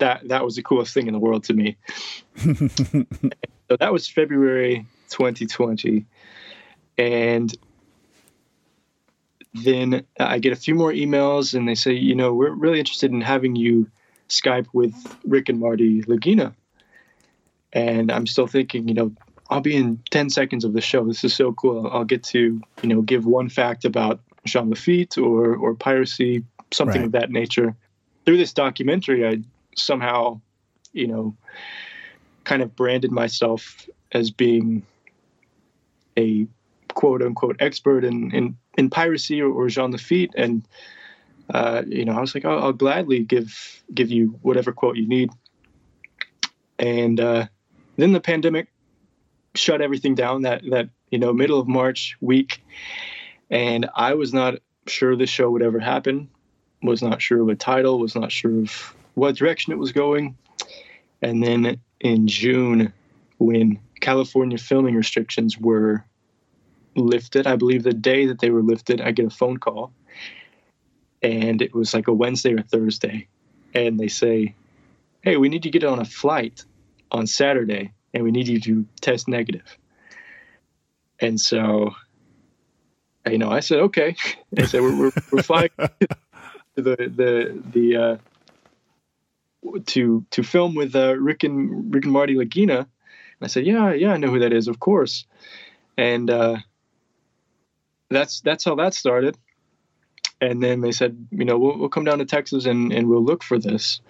[0.00, 1.76] That, that was the coolest thing in the world to me.
[2.36, 6.06] so that was February 2020.
[6.98, 7.56] And
[9.54, 13.10] then I get a few more emails and they say, you know, we're really interested
[13.10, 13.90] in having you
[14.28, 16.54] Skype with Rick and Marty Lagina.
[17.72, 19.12] And I'm still thinking, you know,
[19.48, 21.04] I'll be in 10 seconds of the show.
[21.04, 21.88] This is so cool.
[21.88, 27.02] I'll get to, you know, give one fact about Jean Lafitte or, or piracy, something
[27.02, 27.06] right.
[27.06, 27.76] of that nature.
[28.24, 29.42] Through this documentary, I
[29.76, 30.40] somehow,
[30.92, 31.36] you know,
[32.44, 34.84] kind of branded myself as being
[36.18, 36.46] a
[36.94, 40.66] quote unquote expert in, in in piracy or, or Jean Lafitte, and
[41.52, 45.08] uh, you know, I was like, I'll, I'll, gladly give give you whatever quote you
[45.08, 45.30] need.
[46.78, 47.46] And uh,
[47.96, 48.68] then the pandemic
[49.54, 52.62] shut everything down that that you know middle of March week,
[53.50, 54.56] and I was not
[54.86, 56.28] sure this show would ever happen.
[56.82, 57.98] Was not sure of a title.
[57.98, 60.36] Was not sure of what direction it was going.
[61.20, 62.92] And then in June,
[63.36, 66.04] when California filming restrictions were
[66.96, 67.46] lifted.
[67.46, 69.92] I believe the day that they were lifted, I get a phone call,
[71.22, 73.28] and it was like a Wednesday or Thursday,
[73.74, 74.54] and they say,
[75.22, 76.64] "Hey, we need you to get on a flight
[77.12, 79.76] on Saturday, and we need you to test negative."
[81.20, 81.94] And so,
[83.30, 84.16] you know, I said, "Okay."
[84.52, 88.16] They said, "We're we're, we're flying to the the the." Uh,
[89.86, 92.86] to to film with uh, Rick and Rick and Marty Lagina, and
[93.42, 95.26] I said, "Yeah, yeah, I know who that is, of course."
[95.96, 96.56] And uh,
[98.08, 99.36] that's that's how that started.
[100.40, 103.24] And then they said, you know, we'll, we'll come down to Texas and, and we'll
[103.24, 104.00] look for this.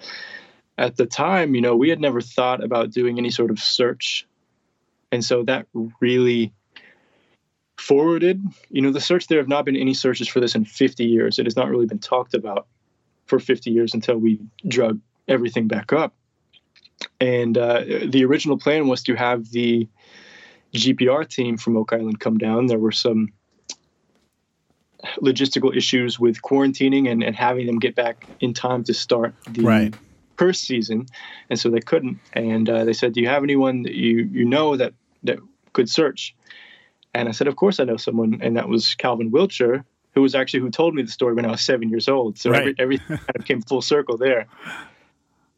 [0.79, 4.27] At the time, you know, we had never thought about doing any sort of search.
[5.11, 5.67] And so that
[6.01, 6.53] really
[7.77, 11.05] forwarded, you know, the search, there have not been any searches for this in 50
[11.05, 11.39] years.
[11.39, 12.69] It has not really been talked about
[13.27, 16.15] for 50 years until we drug everything back up.
[17.21, 19.89] And uh, the original plan was to have the
[20.75, 22.67] GPR team from Oak Island come down.
[22.67, 23.33] There were some
[25.23, 29.63] logistical issues with quarantining and, and having them get back in time to start the
[29.63, 29.95] right.
[30.37, 31.07] first season,
[31.49, 32.19] and so they couldn't.
[32.33, 34.93] And uh, they said, "Do you have anyone that you you know that
[35.25, 35.39] that
[35.73, 36.35] could search?"
[37.15, 40.35] And I said, "Of course I know someone," and that was Calvin Wiltshire, who was
[40.35, 42.39] actually who told me the story when I was seven years old.
[42.39, 42.61] So right.
[42.61, 44.47] every, everything kind of came full circle there.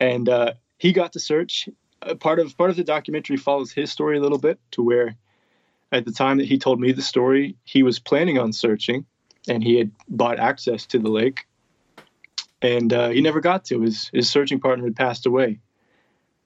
[0.03, 1.69] And uh, he got to search.
[2.03, 5.17] Uh, part of part of the documentary follows his story a little bit to where
[5.93, 9.07] at the time that he told me the story, he was planning on searching,
[9.47, 11.47] and he had bought access to the lake,
[12.61, 13.81] and uh, he never got to.
[13.83, 15.61] His his searching partner had passed away,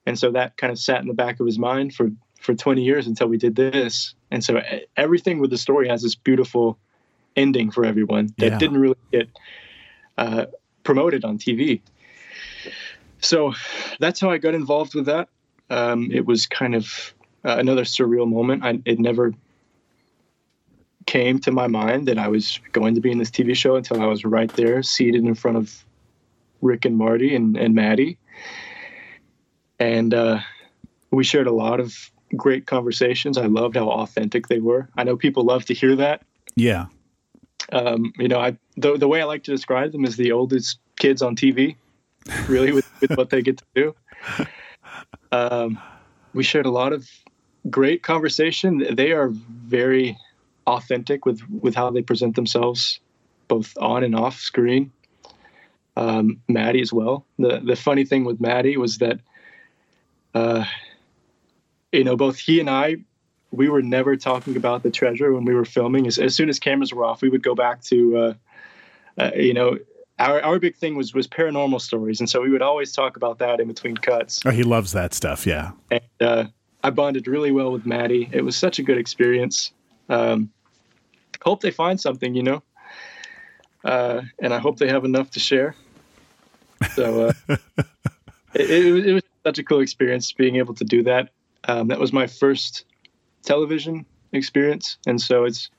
[0.05, 2.11] and so that kind of sat in the back of his mind for
[2.43, 4.15] for 20 years until we did this.
[4.31, 4.61] And so
[4.99, 6.79] everything with the story has this beautiful
[7.35, 8.59] ending for everyone that yeah.
[8.59, 9.31] didn't really get
[10.19, 10.45] uh,
[10.85, 11.81] promoted on TV.
[13.21, 13.55] So
[13.99, 15.29] that's how I got involved with that.
[15.71, 18.65] Um, it was kind of uh, another surreal moment.
[18.65, 19.35] I, it never
[21.07, 24.03] came to my mind that I was going to be in this TV show until
[24.03, 25.85] I was right there, seated in front of
[26.63, 28.19] Rick and Marty and, and Matty.
[29.79, 30.41] And uh,
[31.11, 33.39] we shared a lot of great conversations.
[33.39, 34.89] I loved how authentic they were.
[34.97, 36.23] I know people love to hear that.
[36.57, 36.87] Yeah.
[37.73, 40.79] Um, you know, I the, the way I like to describe them is the oldest
[40.97, 41.77] kids on TV,
[42.49, 43.95] really, with, with what they get to do.
[45.33, 45.79] Um,
[46.35, 47.09] we shared a lot of
[47.69, 48.95] great conversation.
[48.95, 50.19] They are very
[50.67, 53.01] authentic with with how they present themselves,
[53.49, 54.93] both on and off screen.
[55.97, 57.25] Um, Matty as well.
[57.39, 59.19] The the funny thing with Matty was that,
[60.35, 60.65] uh,
[61.93, 62.97] you know, both he and I,
[63.51, 66.07] we were never talking about the treasure when we were filming.
[66.07, 68.35] As, as soon as cameras were off, we would go back to, uh,
[69.19, 69.79] uh, you know,
[70.19, 73.39] our our big thing was was paranormal stories, and so we would always talk about
[73.39, 74.41] that in between cuts.
[74.45, 75.47] Oh, he loves that stuff.
[75.47, 75.73] Yeah.
[75.91, 76.45] And uh,
[76.83, 78.29] I bonded really well with Matty.
[78.33, 79.73] It was such a good experience.
[80.09, 80.51] Um,
[81.43, 82.63] hope they find something, you know,
[83.85, 85.75] uh, and I hope they have enough to share.
[86.95, 87.33] So uh,
[88.55, 91.31] it, it, it, was such a cool experience being able to do that.
[91.65, 92.85] Um, that was my first
[93.43, 95.71] television experience, and so it's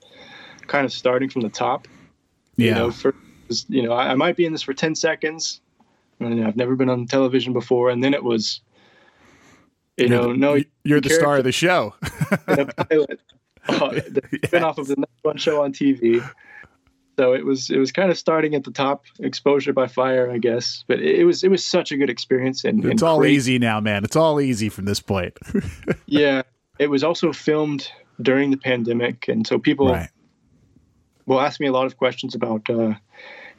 [0.68, 1.88] kind of starting from the top.
[2.56, 2.68] Yeah.
[2.68, 3.16] You know, for,
[3.68, 5.62] you know, I, I might be in this for ten seconds.
[6.20, 8.62] And I've never been on television before, and then it was,
[9.98, 11.94] you you're know, the, no, you're the star of the show.
[12.48, 14.40] Uh, the pilot, the yeah.
[14.50, 16.26] spinoff of the number one show on TV.
[17.18, 20.38] So it was it was kind of starting at the top, exposure by fire, I
[20.38, 20.84] guess.
[20.88, 23.34] But it, was it was such a good experience, and it's and all great.
[23.34, 24.04] easy now, man.
[24.04, 25.38] It's all easy from this point.
[26.06, 26.44] yeah,
[26.78, 30.10] it was also filmed during the pandemic, and so people right.
[31.28, 32.96] Will ask me a lot of questions about, uh,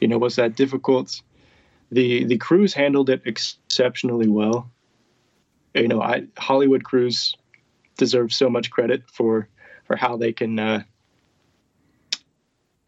[0.00, 1.22] you know, was that difficult?
[1.92, 4.70] The the crews handled it exceptionally well.
[5.74, 7.34] You know, I Hollywood crews
[7.96, 9.48] deserve so much credit for
[9.84, 10.58] for how they can.
[10.58, 10.82] Uh,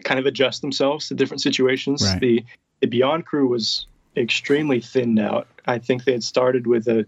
[0.03, 2.03] kind of adjust themselves to different situations.
[2.03, 2.21] Right.
[2.21, 2.45] The
[2.81, 5.47] the Beyond crew was extremely thinned out.
[5.66, 7.07] I think they had started with a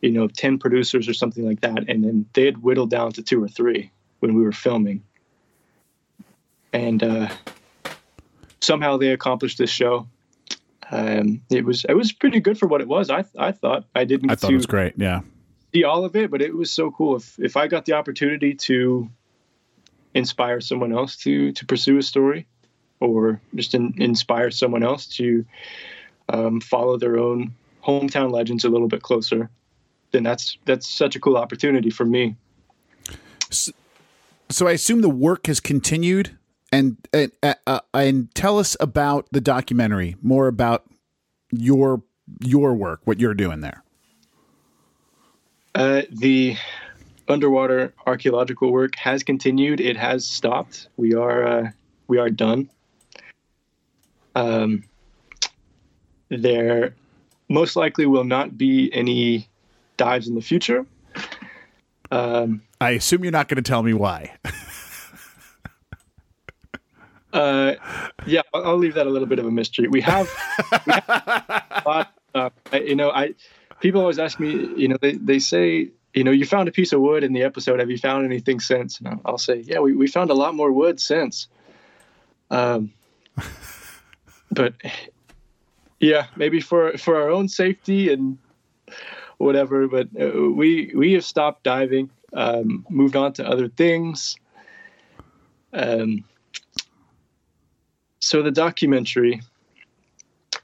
[0.00, 3.22] you know 10 producers or something like that and then they had whittled down to
[3.22, 5.02] two or three when we were filming
[6.72, 7.28] and uh,
[8.60, 10.06] somehow they accomplished this show.
[10.90, 13.10] Um, it was it was pretty good for what it was.
[13.10, 15.20] I i thought i didn't i thought it was great yeah.
[15.72, 17.16] see all of it but it was so cool.
[17.16, 19.08] If if i got the opportunity to
[20.14, 22.48] inspire someone else to to pursue a story
[22.98, 25.46] or just in, inspire someone else to
[26.28, 27.54] um, follow their own
[27.84, 29.48] hometown legends a little bit closer
[30.12, 32.36] then that's that's such a cool opportunity for me.
[33.50, 33.72] So,
[34.48, 36.36] so i assume the work has continued
[36.72, 40.84] and and, uh, uh, and tell us about the documentary more about
[41.50, 42.02] your
[42.40, 43.82] your work what you're doing there
[45.74, 46.56] uh, the
[47.30, 49.80] underwater archaeological work has continued.
[49.80, 50.88] It has stopped.
[50.96, 51.70] We are uh,
[52.08, 52.68] we are done.
[54.34, 54.84] Um,
[56.28, 56.94] there
[57.48, 59.48] most likely will not be any
[59.96, 60.86] dives in the future.
[62.10, 64.36] Um, I assume you're not going to tell me why.
[67.32, 67.74] uh,
[68.26, 69.88] yeah, I'll, leave that a little bit of a mystery.
[69.88, 70.30] We have,
[70.86, 73.34] we have lot, uh, you know, I
[73.80, 76.92] people always ask me, you know, they, they say you know, you found a piece
[76.92, 77.78] of wood in the episode.
[77.78, 79.00] Have you found anything since?
[79.00, 81.46] And I'll say, yeah, we, we found a lot more wood since.
[82.50, 82.92] Um,
[84.50, 84.74] but
[86.00, 88.38] yeah, maybe for, for our own safety and
[89.38, 94.36] whatever, but uh, we, we have stopped diving, um, moved on to other things.
[95.72, 96.24] Um,
[98.20, 99.40] so the documentary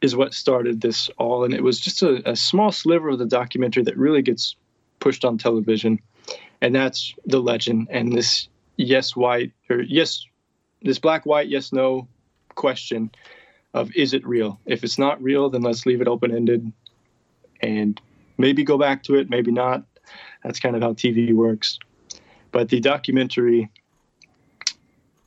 [0.00, 1.44] is what started this all.
[1.44, 4.56] And it was just a, a small sliver of the documentary that really gets
[5.00, 6.00] pushed on television,
[6.60, 10.26] and that's the legend and this yes white or yes
[10.82, 12.06] this black white yes no
[12.54, 13.10] question
[13.74, 14.58] of is it real?
[14.66, 16.72] If it's not real, then let's leave it open ended
[17.60, 18.00] and
[18.38, 19.84] maybe go back to it, maybe not.
[20.42, 21.78] That's kind of how TV works.
[22.52, 23.70] But the documentary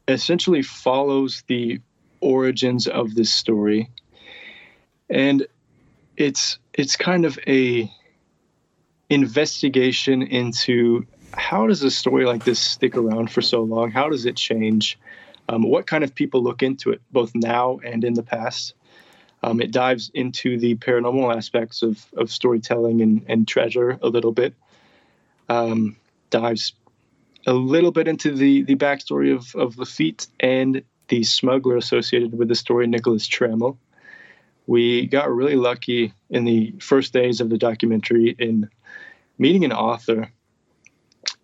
[0.08, 1.80] essentially follows the
[2.22, 3.90] origins of this story.
[5.10, 5.48] And
[6.18, 7.92] it's it's kind of a
[9.10, 13.92] investigation into how does a story like this stick around for so long?
[13.92, 15.00] How does it change?
[15.48, 18.74] Um, what kind of people look into it, both now and in the past?
[19.42, 24.32] Um, it dives into the paranormal aspects of, of storytelling and, and treasure a little
[24.32, 24.54] bit.
[25.48, 25.96] Um,
[26.30, 26.74] dives
[27.48, 32.48] a little bit into the, the backstory of, of Lafitte and the smuggler associated with
[32.48, 33.78] the story, Nicholas Trammell.
[34.68, 38.70] we got really lucky in the first days of the documentary in
[39.40, 40.32] meeting an author,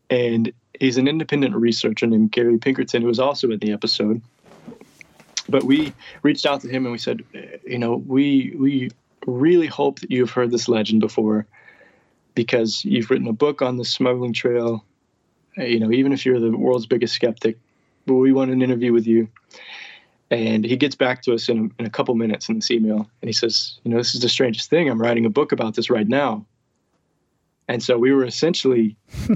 [0.09, 4.22] and he's an independent researcher named Gary Pinkerton, who was also in the episode.
[5.49, 8.91] But we reached out to him and we said, eh, you know, we we
[9.26, 11.47] really hope that you've heard this legend before,
[12.36, 14.86] because you've written a book on the smuggling trail.
[15.57, 17.57] Eh, you know, even if you're the world's biggest skeptic,
[18.06, 19.28] but we want an interview with you.
[20.32, 23.10] And he gets back to us in a, in a couple minutes in this email,
[23.22, 24.89] and he says, you know, this is the strangest thing.
[24.89, 26.45] I'm writing a book about this right now.
[27.68, 28.95] And so we were essentially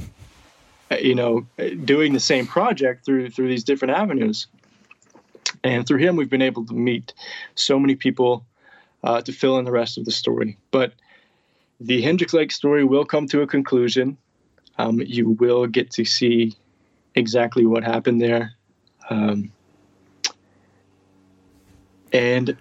[0.99, 1.45] you know,
[1.86, 4.47] doing the same project through through these different avenues.
[5.63, 7.13] And through him, we've been able to meet
[7.55, 8.45] so many people
[9.03, 10.57] uh, to fill in the rest of the story.
[10.72, 10.93] But
[11.80, 14.17] the Hendricks Lake story will come to a conclusion.
[14.78, 16.55] Um, you will get to see
[17.15, 18.53] exactly what happened there.
[19.10, 19.51] Um,
[22.14, 22.57] and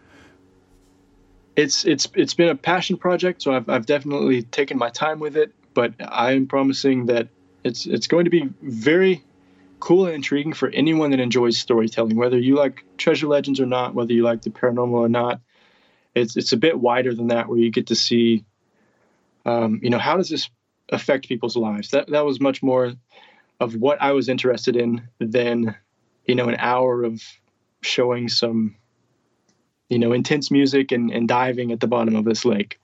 [1.57, 5.37] it's it's it's been a passion project, so I've I've definitely taken my time with
[5.37, 5.53] it.
[5.75, 7.29] But I am promising that
[7.65, 9.23] it's it's going to be very
[9.81, 13.95] cool and intriguing for anyone that enjoys storytelling, whether you like treasure legends or not,
[13.95, 15.41] whether you like the paranormal or not.
[16.15, 18.45] It's it's a bit wider than that, where you get to see,
[19.45, 20.49] um, you know, how does this
[20.91, 21.91] affect people's lives?
[21.91, 22.95] That that was much more
[23.61, 25.75] of what I was interested in than,
[26.29, 27.21] you know, an hour of
[27.81, 28.77] showing some,
[29.89, 32.81] you know, intense music and, and diving at the bottom of this lake.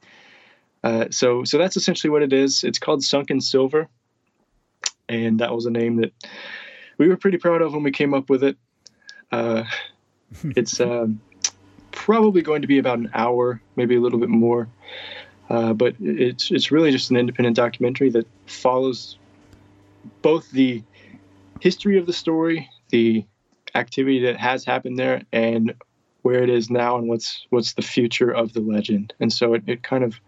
[0.83, 2.65] Uh, so so that's essentially what it is.
[2.65, 3.89] It's called Sunken Silver
[5.09, 6.13] and that was a name that
[6.99, 8.57] we were pretty proud of when we came up with it.
[9.33, 9.65] Uh,
[10.57, 11.21] it's um,
[11.93, 14.69] probably going to be about an hour, maybe a little bit more,
[15.51, 19.19] uh, but it's it's really just an independent documentary that follows
[20.23, 20.83] both the
[21.61, 23.25] history of the story, the
[23.75, 25.75] activity that has happened there, and
[26.23, 29.15] where it is now, and what's what's the future of the legend.
[29.21, 30.21] And so it, it kind of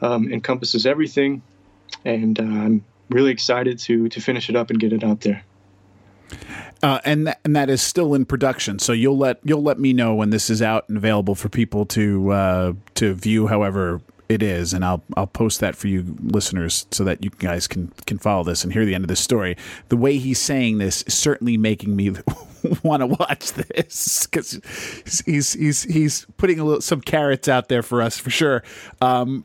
[0.00, 1.42] um, encompasses everything,
[2.04, 5.44] and uh, I'm really excited to to finish it up and get it out there.
[6.82, 8.78] Uh, and th- and that is still in production.
[8.78, 11.86] So you'll let you'll let me know when this is out and available for people
[11.86, 13.46] to uh, to view.
[13.46, 17.66] However it is, and I'll I'll post that for you listeners so that you guys
[17.68, 19.56] can can follow this and hear the end of this story.
[19.88, 22.10] The way he's saying this is certainly making me
[22.82, 24.60] want to watch this because
[25.26, 28.62] he's he's he's putting a little some carrots out there for us for sure.
[29.00, 29.44] Um,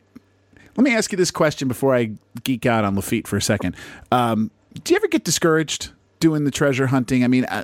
[0.77, 2.11] let me ask you this question before I
[2.43, 3.75] geek out on Lafitte for a second.
[4.11, 4.51] Um,
[4.83, 7.23] do you ever get discouraged doing the treasure hunting?
[7.23, 7.63] I mean, uh,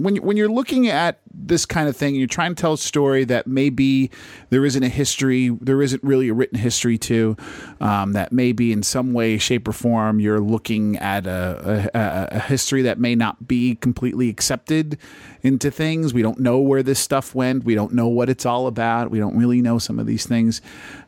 [0.00, 2.78] when when you're looking at this kind of thing, and you're trying to tell a
[2.78, 4.10] story that maybe
[4.50, 7.36] there isn't a history, there isn't really a written history to,
[7.80, 12.40] um, that maybe in some way, shape, or form, you're looking at a, a, a,
[12.40, 14.98] history that may not be completely accepted
[15.42, 16.12] into things.
[16.12, 17.64] We don't know where this stuff went.
[17.64, 19.10] We don't know what it's all about.
[19.10, 20.60] We don't really know some of these things.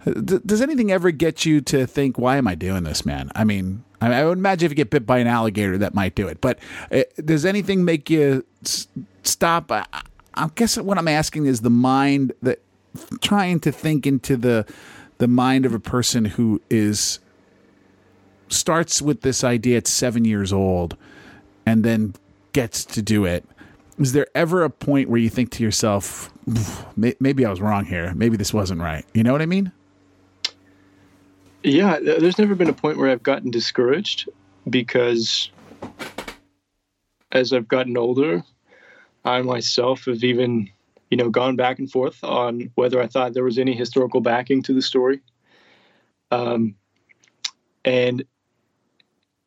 [0.05, 3.31] Does anything ever get you to think, why am I doing this, man?
[3.35, 6.27] I mean, I, would imagine if you get bit by an alligator, that might do
[6.29, 6.41] it.
[6.41, 6.59] But
[6.91, 8.89] uh, does anything make you s-
[9.23, 9.71] stop?
[9.71, 9.85] I,
[10.35, 12.61] I guess what I'm asking is the mind that
[13.21, 14.67] trying to think into the
[15.19, 17.21] the mind of a person who is
[18.49, 20.97] starts with this idea at seven years old
[21.65, 22.15] and then
[22.53, 23.45] gets to do it.
[23.99, 26.33] Is there ever a point where you think to yourself,
[26.97, 28.13] maybe I was wrong here.
[28.15, 29.05] Maybe this wasn't right.
[29.15, 29.71] You know what I mean?
[31.65, 34.29] Yeah, there's never been a point where I've gotten discouraged
[34.69, 35.51] because
[37.31, 38.43] as I've gotten older,
[39.25, 40.69] I myself have even,
[41.11, 44.63] you know, gone back and forth on whether I thought there was any historical backing
[44.65, 45.21] to the story.
[46.33, 46.75] Um,
[47.85, 48.25] and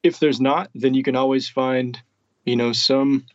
[0.02, 2.02] if there's not, then you can always find,
[2.46, 3.26] you know, some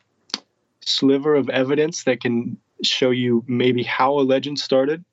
[0.80, 5.04] sliver of evidence that can show you maybe how a legend started.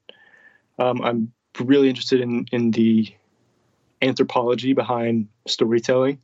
[0.80, 3.13] Um, I'm really interested in in the
[4.01, 6.19] anthropology behind storytelling.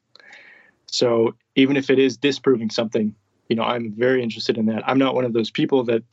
[0.87, 3.15] So even if it is disproving something,
[3.49, 4.87] you know, I'm very interested in that.
[4.87, 6.03] I'm not one of those people that,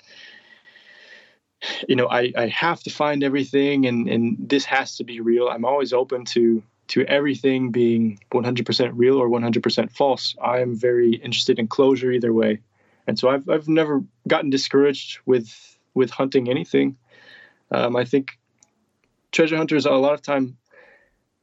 [1.86, 5.48] you know, I, I have to find everything and, and this has to be real.
[5.48, 10.34] I'm always open to to everything being 100% real or 100% false.
[10.42, 12.58] I'm very interested in closure either way.
[13.06, 16.96] And so I've, I've never gotten discouraged with with hunting anything.
[17.70, 18.38] Um, I think
[19.32, 20.56] treasure hunters a lot of time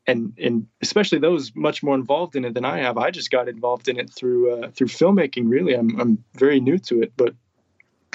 [0.08, 2.97] and and especially those much more involved in it than I have.
[2.97, 5.49] I just got involved in it through uh, through filmmaking.
[5.49, 7.36] Really, I'm I'm very new to it, but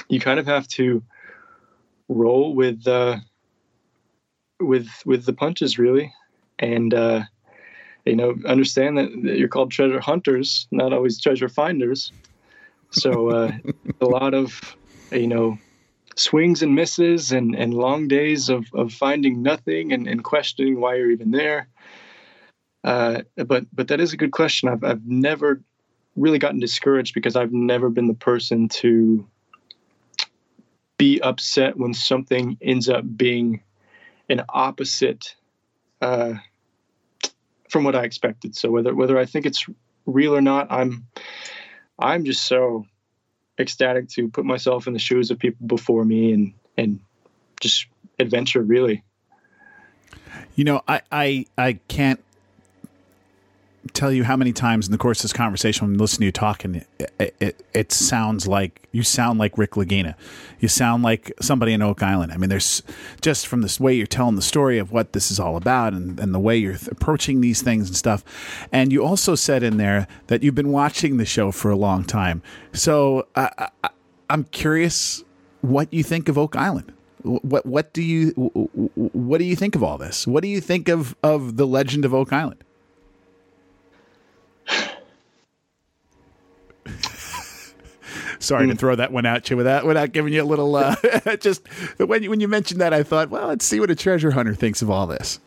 [0.09, 1.03] you kind of have to
[2.09, 3.17] roll with uh,
[4.59, 6.11] with with the punches, really,
[6.59, 7.23] and uh,
[8.05, 12.11] you know understand that, that you're called treasure hunters, not always treasure finders.
[12.89, 13.51] So uh,
[14.01, 14.75] a lot of
[15.11, 15.59] you know
[16.15, 20.95] swings and misses and, and long days of, of finding nothing and, and questioning why
[20.95, 21.67] you're even there.
[22.83, 24.69] Uh, but but that is a good question.
[24.69, 25.61] I've I've never
[26.15, 29.27] really gotten discouraged because I've never been the person to
[30.97, 33.61] be upset when something ends up being
[34.29, 35.35] an opposite
[36.01, 36.33] uh,
[37.69, 38.55] from what I expected.
[38.55, 39.65] So whether whether I think it's
[40.05, 41.07] real or not, I'm
[41.97, 42.85] I'm just so
[43.59, 46.99] ecstatic to put myself in the shoes of people before me and and
[47.59, 47.87] just
[48.19, 49.03] adventure really.
[50.55, 52.23] You know, I I I can't
[53.91, 56.25] tell you how many times in the course of this conversation when I listen to
[56.25, 60.15] you talking, it, it, it, sounds like you sound like Rick Lagina.
[60.59, 62.31] You sound like somebody in Oak Island.
[62.31, 62.81] I mean, there's
[63.21, 66.17] just from this way you're telling the story of what this is all about and,
[66.19, 68.23] and the way you're approaching these things and stuff.
[68.71, 72.05] And you also said in there that you've been watching the show for a long
[72.05, 72.41] time.
[72.71, 73.69] So I,
[74.29, 75.23] I'm curious
[75.61, 76.93] what you think of Oak Island.
[77.23, 80.27] What what do you what do you think of all this?
[80.27, 82.63] What do you think of of the legend of Oak Island?
[88.43, 88.77] Sorry to hmm.
[88.77, 90.75] throw that one at you without without giving you a little.
[90.75, 90.95] Uh,
[91.39, 91.65] just
[91.97, 94.53] when you, when you mentioned that, I thought, well, let's see what a treasure hunter
[94.53, 95.39] thinks of all this.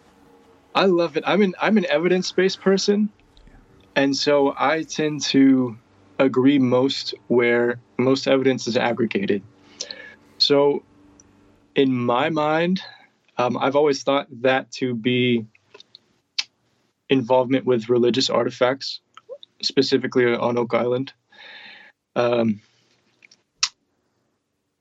[0.74, 1.24] I love it.
[1.26, 3.10] I'm an I'm an evidence based person,
[3.94, 5.76] and so I tend to
[6.18, 9.42] agree most where most evidence is aggregated.
[10.38, 10.82] So,
[11.74, 12.80] in my mind,
[13.36, 15.46] um, I've always thought that to be
[17.08, 19.00] involvement with religious artifacts,
[19.62, 21.12] specifically on Oak Island.
[22.14, 22.60] Um,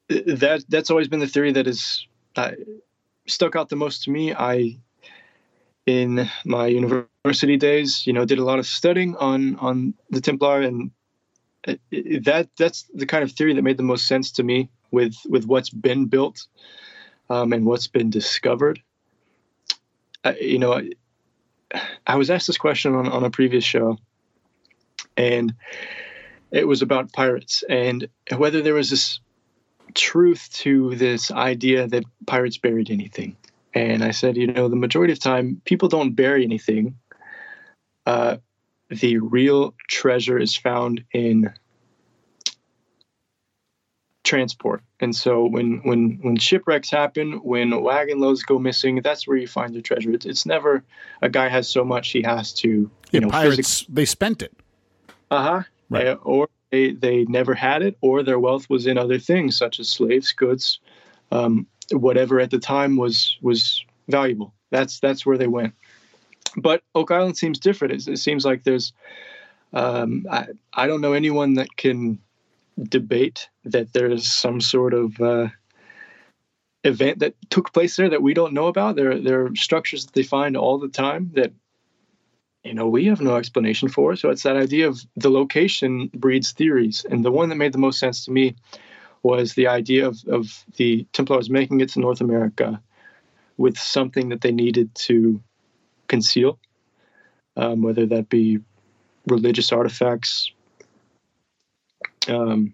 [0.07, 2.51] that that's always been the theory that has uh,
[3.27, 4.33] stuck out the most to me.
[4.33, 4.77] I,
[5.85, 10.61] in my university days, you know, did a lot of studying on on the Templar,
[10.61, 10.91] and
[11.65, 15.45] that that's the kind of theory that made the most sense to me with with
[15.45, 16.47] what's been built
[17.29, 18.81] um, and what's been discovered.
[20.23, 20.81] Uh, you know,
[22.05, 23.97] I was asked this question on, on a previous show,
[25.17, 25.53] and
[26.51, 29.19] it was about pirates and whether there was this
[29.95, 33.35] truth to this idea that pirates buried anything.
[33.73, 36.95] And I said, you know, the majority of time, people don't bury anything.
[38.05, 38.37] Uh,
[38.89, 41.51] the real treasure is found in
[44.23, 44.81] transport.
[44.99, 49.47] And so when when when shipwrecks happen, when wagon loads go missing, that's where you
[49.47, 50.11] find the treasure.
[50.11, 50.83] It's, it's never
[51.21, 54.53] a guy has so much he has to you yeah, know pirates they spent it.
[55.31, 55.63] Uh huh.
[55.89, 56.07] Right.
[56.07, 59.79] Uh, or they they never had it, or their wealth was in other things such
[59.79, 60.79] as slaves, goods,
[61.31, 64.53] um, whatever at the time was was valuable.
[64.71, 65.73] That's that's where they went.
[66.57, 67.93] But Oak Island seems different.
[67.93, 68.93] It, it seems like there's
[69.73, 72.19] um, I, I don't know anyone that can
[72.81, 75.47] debate that there's some sort of uh,
[76.83, 78.95] event that took place there that we don't know about.
[78.95, 81.51] There, there are structures that they find all the time that
[82.65, 84.15] you know we have no explanation for.
[84.15, 87.77] So it's that idea of the location breeds theories, and the one that made the
[87.77, 88.55] most sense to me
[89.23, 92.81] was the idea of, of the Templars making it to North America
[93.57, 95.41] with something that they needed to
[96.07, 96.59] conceal,
[97.55, 98.59] um, whether that be
[99.27, 100.51] religious artifacts,
[102.27, 102.73] um,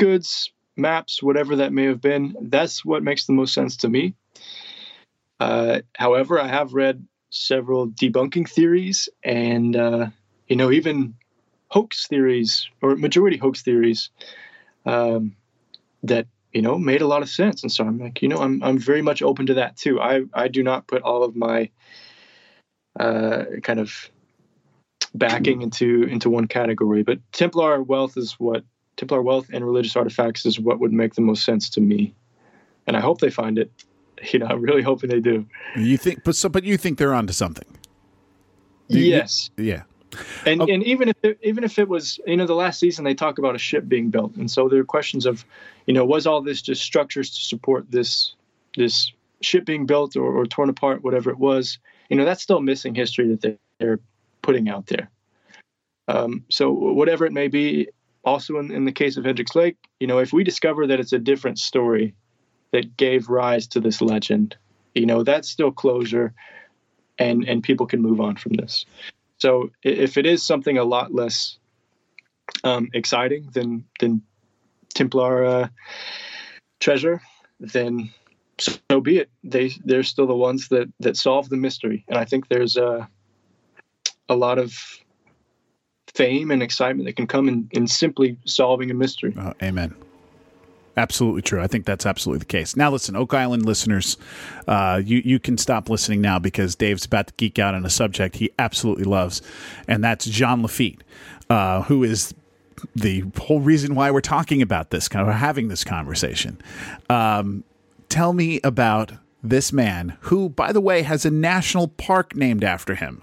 [0.00, 2.34] goods, maps, whatever that may have been.
[2.40, 4.14] That's what makes the most sense to me.
[5.38, 10.06] Uh, however, I have read several debunking theories and, uh,
[10.48, 11.14] you know, even
[11.68, 14.10] hoax theories or majority hoax theories
[14.86, 15.34] um,
[16.02, 18.62] that you know made a lot of sense and so i'm like you know i'm,
[18.62, 21.68] I'm very much open to that too i i do not put all of my
[22.98, 24.10] uh, kind of
[25.14, 27.02] backing into into one category.
[27.02, 28.64] But Templar wealth is what
[28.96, 32.14] Templar wealth and religious artifacts is what would make the most sense to me,
[32.86, 33.70] and I hope they find it.
[34.32, 35.46] You know, I'm really hoping they do.
[35.76, 37.66] You think, but so, but you think they're onto something.
[38.88, 39.50] You, yes.
[39.56, 39.82] You, yeah.
[40.46, 40.66] And oh.
[40.66, 43.38] and even if it, even if it was you know the last season they talk
[43.38, 45.44] about a ship being built and so there are questions of
[45.86, 48.34] you know was all this just structures to support this
[48.76, 49.10] this
[49.40, 51.78] ship being built or, or torn apart whatever it was
[52.10, 53.98] you know that's still missing history that they, they're
[54.44, 55.10] putting out there.
[56.06, 57.88] Um, so whatever it may be,
[58.24, 61.12] also in, in the case of Hendricks Lake, you know, if we discover that it's
[61.12, 62.14] a different story
[62.74, 64.56] that gave rise to this legend,
[64.96, 66.34] you know, that's still closure,
[67.20, 68.84] and and people can move on from this.
[69.38, 71.56] So if it is something a lot less
[72.64, 74.22] um, exciting than than
[74.92, 75.68] Templar uh,
[76.80, 77.22] treasure,
[77.60, 78.10] then
[78.58, 79.30] so be it.
[79.44, 83.08] They they're still the ones that that solve the mystery, and I think there's a
[84.28, 84.74] a lot of
[86.12, 89.32] fame and excitement that can come in, in simply solving a mystery.
[89.38, 89.94] Oh, amen.
[90.96, 91.60] Absolutely true.
[91.60, 92.76] I think that's absolutely the case.
[92.76, 94.16] Now, listen, Oak Island listeners,
[94.68, 97.90] uh, you you can stop listening now because Dave's about to geek out on a
[97.90, 99.42] subject he absolutely loves,
[99.88, 101.02] and that's John Lafitte,
[101.50, 102.32] uh, who is
[102.94, 106.60] the whole reason why we're talking about this, kind of having this conversation.
[107.10, 107.64] Um,
[108.08, 112.94] tell me about this man, who, by the way, has a national park named after
[112.94, 113.22] him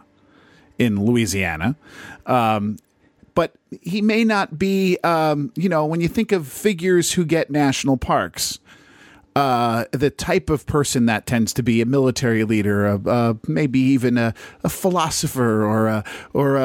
[0.78, 1.76] in Louisiana.
[2.26, 2.78] Um,
[3.36, 7.49] but he may not be, um, you know, when you think of figures who get
[7.49, 8.59] national parks,
[9.36, 14.17] uh, the type of person that tends to be a military leader, a, maybe even
[14.17, 16.03] a, a, philosopher or a,
[16.34, 16.57] or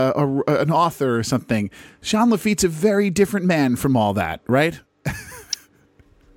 [0.49, 1.71] an author or something.
[2.03, 4.81] Jean Lafitte's a very different man from all that, right?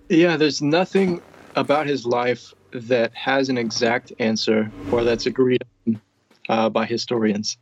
[0.09, 1.19] yeah, there's nothing
[1.55, 6.01] about his life that has an exact answer or that's agreed on
[6.49, 7.57] uh, by historians.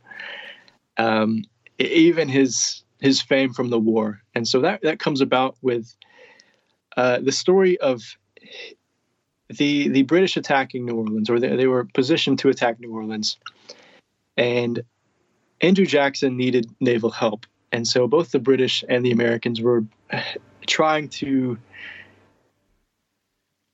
[0.98, 1.44] Um,
[1.78, 5.94] even his his fame from the war, and so that that comes about with
[6.96, 8.02] uh, the story of
[9.48, 13.38] the the British attacking New Orleans, or they, they were positioned to attack New Orleans,
[14.36, 14.82] and
[15.60, 19.84] Andrew Jackson needed naval help, and so both the British and the Americans were
[20.66, 21.56] trying to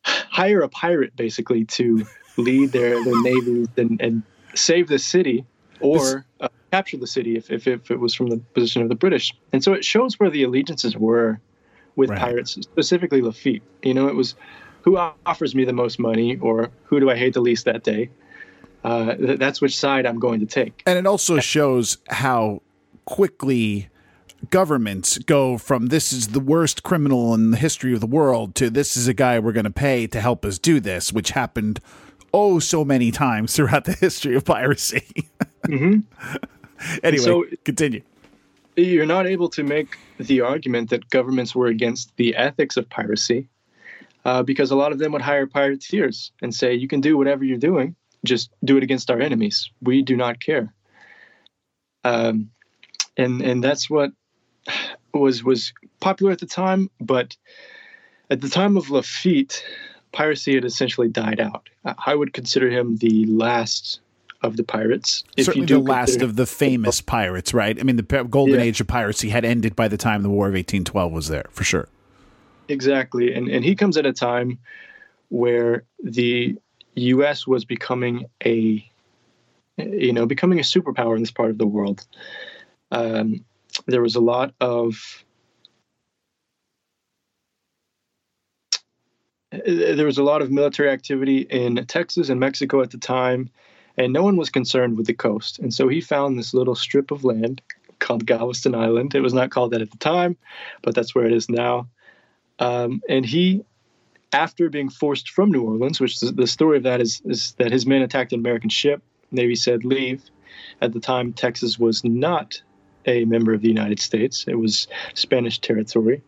[0.04, 2.04] hire a pirate basically to
[2.36, 4.22] lead their their navies and, and
[4.54, 5.44] save the city,
[5.80, 8.94] or uh, capture the city if, if, if, it was from the position of the
[8.96, 9.32] British.
[9.52, 11.40] And so it shows where the allegiances were
[11.94, 12.18] with right.
[12.18, 13.62] pirates, specifically Lafitte.
[13.82, 14.34] You know, it was
[14.82, 18.10] who offers me the most money or who do I hate the least that day.
[18.82, 20.82] Uh, th- that's which side I'm going to take.
[20.84, 22.60] And it also shows how
[23.04, 23.88] quickly
[24.50, 28.68] governments go from this is the worst criminal in the history of the world to
[28.68, 31.80] this is a guy we're going to pay to help us do this, which happened
[32.34, 35.06] oh so many times throughout the history of piracy.
[35.66, 36.00] mm-hmm.
[37.02, 38.02] anyway, so continue.
[38.76, 43.48] You're not able to make the argument that governments were against the ethics of piracy
[44.24, 47.44] uh, because a lot of them would hire pirateers and say, you can do whatever
[47.44, 49.70] you're doing, just do it against our enemies.
[49.80, 50.72] We do not care.
[52.04, 52.50] Um,
[53.16, 54.10] and and that's what
[55.12, 57.36] was was popular at the time, but
[58.30, 59.64] at the time of Lafitte,
[60.12, 61.68] piracy had essentially died out.
[61.84, 64.00] I would consider him the last
[64.44, 65.24] of the pirates.
[65.38, 67.78] Certainly the last of the famous pirates, right?
[67.78, 68.66] I mean, the golden yeah.
[68.66, 71.64] age of piracy had ended by the time the War of 1812 was there, for
[71.64, 71.88] sure.
[72.68, 73.34] Exactly.
[73.34, 74.58] And, and he comes at a time
[75.28, 76.56] where the
[76.94, 77.46] U.S.
[77.46, 78.86] was becoming a,
[79.76, 82.06] you know, becoming a superpower in this part of the world.
[82.90, 83.44] Um,
[83.86, 85.24] there was a lot of
[89.66, 93.50] there was a lot of military activity in Texas and Mexico at the time,
[93.96, 95.58] and no one was concerned with the coast.
[95.58, 97.62] And so he found this little strip of land
[97.98, 99.14] called Galveston Island.
[99.14, 100.36] It was not called that at the time,
[100.82, 101.88] but that's where it is now.
[102.58, 103.64] Um, and he,
[104.32, 107.86] after being forced from New Orleans, which the story of that is, is that his
[107.86, 109.02] men attacked an American ship.
[109.30, 110.22] Navy said leave.
[110.80, 112.60] At the time, Texas was not
[113.06, 114.44] a member of the United States.
[114.46, 116.22] It was Spanish territory.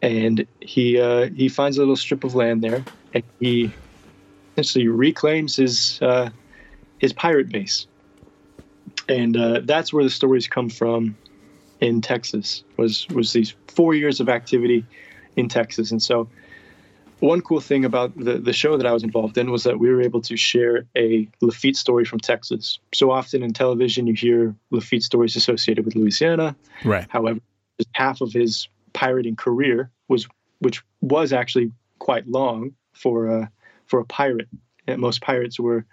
[0.00, 2.84] And he uh, he finds a little strip of land there,
[3.14, 3.72] and he
[4.56, 6.30] essentially reclaims his uh,
[7.02, 7.86] his pirate base.
[9.08, 11.16] And uh, that's where the stories come from
[11.80, 12.64] in Texas.
[12.78, 14.86] Was was these four years of activity
[15.36, 16.28] in Texas, and so
[17.18, 19.88] one cool thing about the, the show that I was involved in was that we
[19.90, 22.80] were able to share a Lafitte story from Texas.
[22.92, 26.56] So often in television, you hear Lafitte stories associated with Louisiana.
[26.84, 27.06] Right.
[27.08, 27.38] However,
[27.92, 30.26] half of his pirating career was,
[30.58, 33.50] which was actually quite long for a,
[33.86, 34.48] for a pirate.
[34.88, 35.86] And most pirates were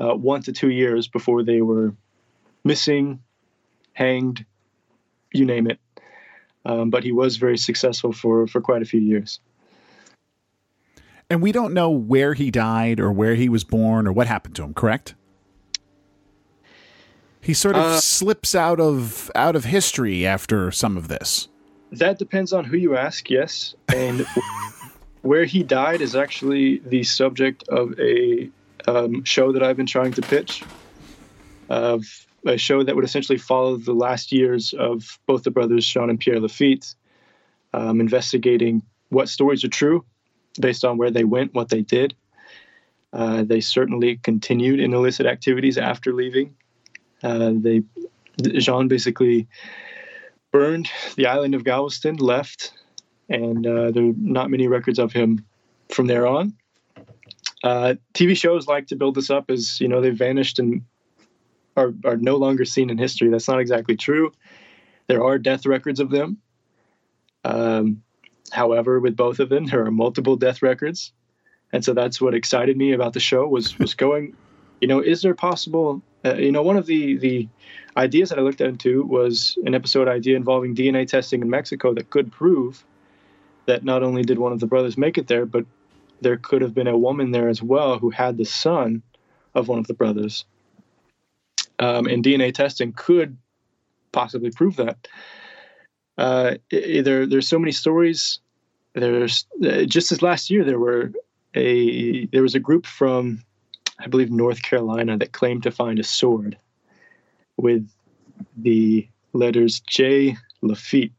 [0.00, 1.94] uh, one to two years before they were
[2.64, 3.20] missing,
[3.92, 4.44] hanged,
[5.32, 5.78] you name it.
[6.64, 9.40] Um, but he was very successful for, for quite a few years.
[11.30, 14.54] And we don't know where he died or where he was born or what happened
[14.56, 15.14] to him, correct?
[17.40, 21.46] He sort of uh, slips out of out of history after some of this.
[21.92, 23.76] That depends on who you ask, yes.
[23.94, 24.26] And
[25.22, 28.50] where he died is actually the subject of a
[28.86, 30.62] um, show that I've been trying to pitch.
[31.68, 32.04] Of
[32.46, 36.20] a show that would essentially follow the last years of both the brothers Jean and
[36.20, 36.94] Pierre Lafitte,
[37.72, 40.04] um, investigating what stories are true
[40.60, 42.14] based on where they went, what they did.
[43.12, 46.54] Uh, they certainly continued in illicit activities after leaving.
[47.22, 47.82] Uh, they
[48.58, 49.48] Jean basically
[50.52, 52.72] burned the island of Galveston, left,
[53.28, 55.44] and uh, there are not many records of him
[55.88, 56.54] from there on.
[57.66, 60.82] Uh, TV shows like to build this up as you know they've vanished and
[61.76, 63.28] are are no longer seen in history.
[63.28, 64.32] That's not exactly true.
[65.08, 66.38] There are death records of them.
[67.44, 68.02] Um,
[68.52, 71.12] However, with both of them, there are multiple death records,
[71.72, 74.36] and so that's what excited me about the show was was going.
[74.80, 76.02] You know, is there possible?
[76.24, 77.48] Uh, you know, one of the the
[77.96, 82.10] ideas that I looked into was an episode idea involving DNA testing in Mexico that
[82.10, 82.84] could prove
[83.64, 85.66] that not only did one of the brothers make it there, but
[86.20, 89.02] there could have been a woman there as well who had the son
[89.54, 90.44] of one of the brothers.
[91.78, 93.36] Um, and DNA testing could
[94.12, 95.08] possibly prove that.
[96.16, 98.38] Uh, there, there's so many stories.
[98.94, 101.12] There's uh, just as last year there were
[101.54, 103.42] a there was a group from
[103.98, 106.56] I believe North Carolina that claimed to find a sword
[107.58, 107.86] with
[108.56, 111.12] the letters J Lafitte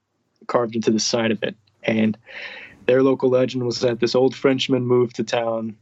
[0.47, 2.17] carved into the side of it, and
[2.87, 5.75] their local legend was that this old Frenchman moved to town,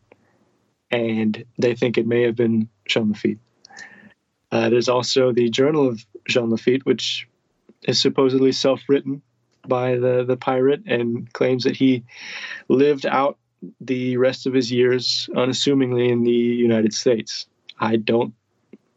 [0.92, 3.40] and they think it may have been Jean Lafitte.
[4.52, 7.28] Uh, there's also the Journal of Jean Lafitte, which
[7.84, 9.22] is supposedly self-written
[9.68, 12.04] by the the pirate and claims that he
[12.68, 13.38] lived out
[13.82, 17.48] the rest of his years unassumingly in the United States.
[17.80, 18.34] I don't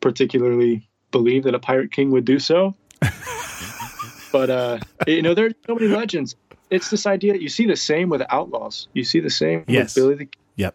[0.00, 2.74] particularly believe that a pirate king would do so.
[4.32, 6.36] but uh, you know, there are so many legends.
[6.70, 8.88] It's this idea you see the same with outlaws.
[8.92, 9.94] You see the same yes.
[9.94, 10.74] with Billy the Yep.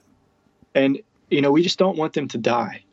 [0.76, 2.84] And you know, we just don't want them to die.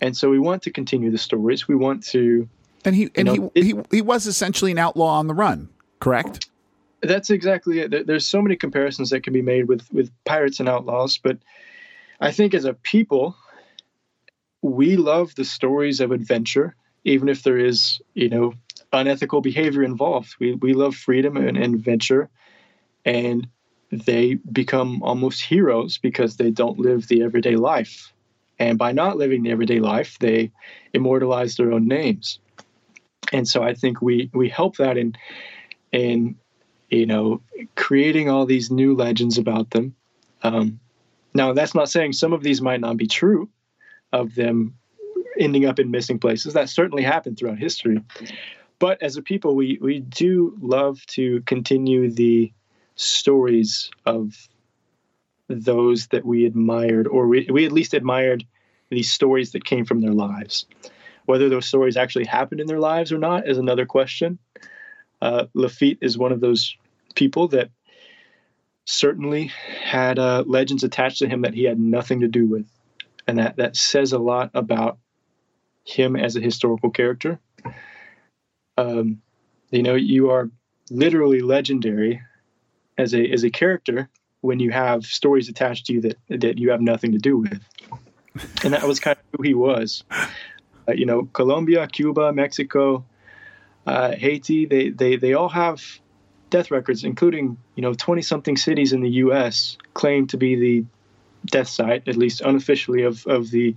[0.00, 1.66] And so we want to continue the stories.
[1.66, 2.48] We want to
[2.84, 5.68] And he and know, he, it, he he was essentially an outlaw on the run,
[6.00, 6.48] correct?
[7.02, 8.06] That's exactly it.
[8.06, 11.38] There's so many comparisons that can be made with with pirates and outlaws, but
[12.20, 13.36] I think as a people,
[14.62, 16.74] we love the stories of adventure,
[17.04, 18.54] even if there is, you know,
[18.92, 20.36] unethical behavior involved.
[20.38, 22.28] We we love freedom and, adventure,
[23.04, 23.48] and
[23.90, 28.12] they become almost heroes because they don't live the everyday life.
[28.58, 30.52] And by not living the everyday life, they
[30.92, 32.38] immortalize their own names.
[33.32, 35.16] And so I think we we help that in
[35.92, 36.36] in
[36.90, 37.42] you know
[37.74, 39.94] creating all these new legends about them.
[40.42, 40.80] Um,
[41.34, 43.48] now that's not saying some of these might not be true
[44.12, 44.74] of them
[45.38, 46.54] ending up in missing places.
[46.54, 48.02] That certainly happened throughout history.
[48.78, 52.52] But as a people, we, we do love to continue the
[52.96, 54.48] stories of
[55.48, 58.44] those that we admired, or we, we at least admired
[58.90, 60.66] these stories that came from their lives.
[61.24, 64.38] Whether those stories actually happened in their lives or not is another question.
[65.20, 66.76] Uh, Lafitte is one of those
[67.14, 67.70] people that
[68.84, 69.50] certainly
[69.82, 72.66] had uh, legends attached to him that he had nothing to do with
[73.26, 74.98] and that that says a lot about
[75.84, 77.40] him as a historical character.
[78.76, 79.22] Um,
[79.70, 80.50] you know, you are
[80.90, 82.20] literally legendary
[82.98, 84.08] as a as a character
[84.40, 87.60] when you have stories attached to you that that you have nothing to do with,
[88.64, 90.04] and that was kind of who he was.
[90.88, 93.04] Uh, you know, Colombia, Cuba, Mexico,
[93.86, 95.82] uh, Haiti, they they they all have
[96.50, 99.76] death records, including you know 20 something cities in the U.S.
[99.94, 100.84] claim to be the
[101.46, 103.74] death site, at least unofficially, of of the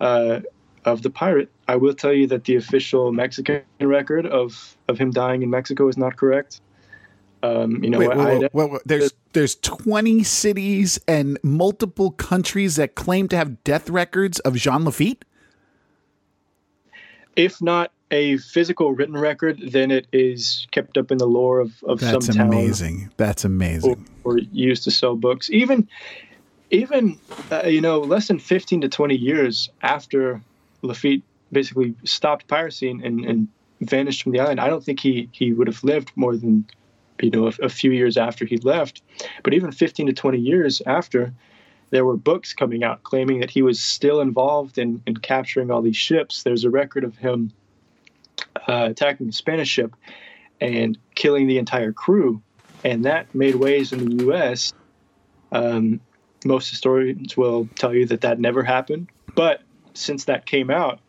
[0.00, 0.40] uh,
[0.84, 1.50] of the pirate.
[1.68, 5.88] I will tell you that the official Mexican record of of him dying in Mexico
[5.88, 6.60] is not correct.
[7.42, 13.62] Um, you know, wait, there's there's 20 cities and multiple countries that claim to have
[13.64, 15.24] death records of Jean Lafitte.
[17.36, 21.82] If not a physical written record, then it is kept up in the lore of,
[21.84, 22.50] of That's some town.
[22.50, 23.10] That's amazing.
[23.16, 24.06] That's amazing.
[24.24, 25.48] Or, or used to sell books.
[25.50, 25.88] Even
[26.70, 27.18] even
[27.50, 30.42] uh, you know less than 15 to 20 years after
[30.82, 31.22] Lafitte
[31.52, 33.48] basically stopped piracy and, and,
[33.80, 36.66] vanished from the island, I don't think he he would have lived more than
[37.20, 39.02] you know a, a, few years after he left.
[39.42, 41.32] But even 15 to 20 years after,
[41.90, 45.82] there were books coming out claiming that he was still involved in, in capturing all
[45.82, 46.42] these ships.
[46.42, 47.52] There's a record of him
[48.68, 49.94] uh, attacking a Spanish ship
[50.60, 52.42] and killing the entire crew,
[52.84, 54.72] and that made waves in the U.S.
[55.52, 56.00] Um,
[56.44, 59.08] most historians will tell you that that never happened.
[59.34, 59.62] But
[59.94, 61.00] since that came out,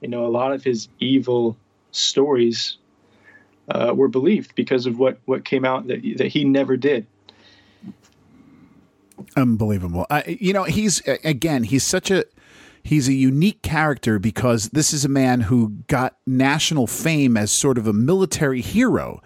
[0.00, 1.56] you know, a lot of his evil
[1.90, 2.76] stories
[3.68, 7.06] uh, were believed because of what what came out that that he never did.
[9.36, 10.06] Unbelievable.
[10.10, 12.24] Uh, you know, he's again, he's such a
[12.82, 17.78] he's a unique character because this is a man who got national fame as sort
[17.78, 19.22] of a military hero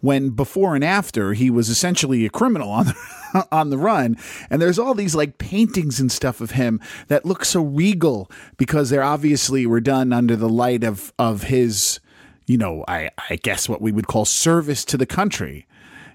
[0.00, 2.94] when before and after he was essentially a criminal on the,
[3.52, 4.16] on the run.
[4.50, 8.90] And there's all these like paintings and stuff of him that look so regal because
[8.90, 12.00] they're obviously were done under the light of of his,
[12.46, 15.66] you know, I I guess what we would call service to the country.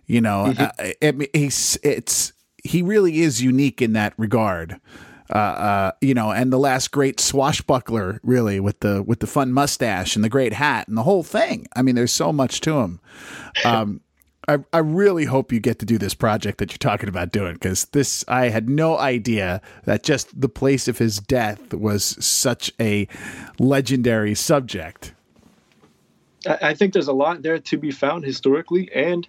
[0.06, 0.64] You know, mm-hmm.
[0.64, 4.80] uh, it, it's it's he really is unique in that regard.
[5.32, 9.54] Uh, uh, you know, and the last great swashbuckler, really, with the with the fun
[9.54, 11.68] mustache and the great hat and the whole thing.
[11.76, 13.00] I mean, there's so much to him.
[13.66, 14.02] Um,
[14.50, 17.54] I, I really hope you get to do this project that you're talking about doing
[17.54, 22.72] because this I had no idea that just the place of his death was such
[22.80, 23.08] a
[23.60, 25.14] legendary subject.
[26.48, 29.28] I think there's a lot there to be found historically, and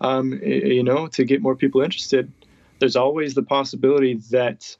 [0.00, 2.32] um, you know, to get more people interested,
[2.78, 4.74] there's always the possibility that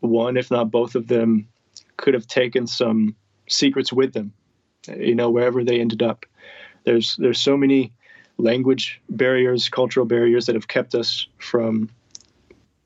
[0.00, 1.48] one, if not both of them,
[1.96, 3.16] could have taken some
[3.48, 4.34] secrets with them.
[4.94, 6.26] You know, wherever they ended up.
[6.84, 7.92] There's there's so many
[8.38, 11.90] language barriers, cultural barriers that have kept us from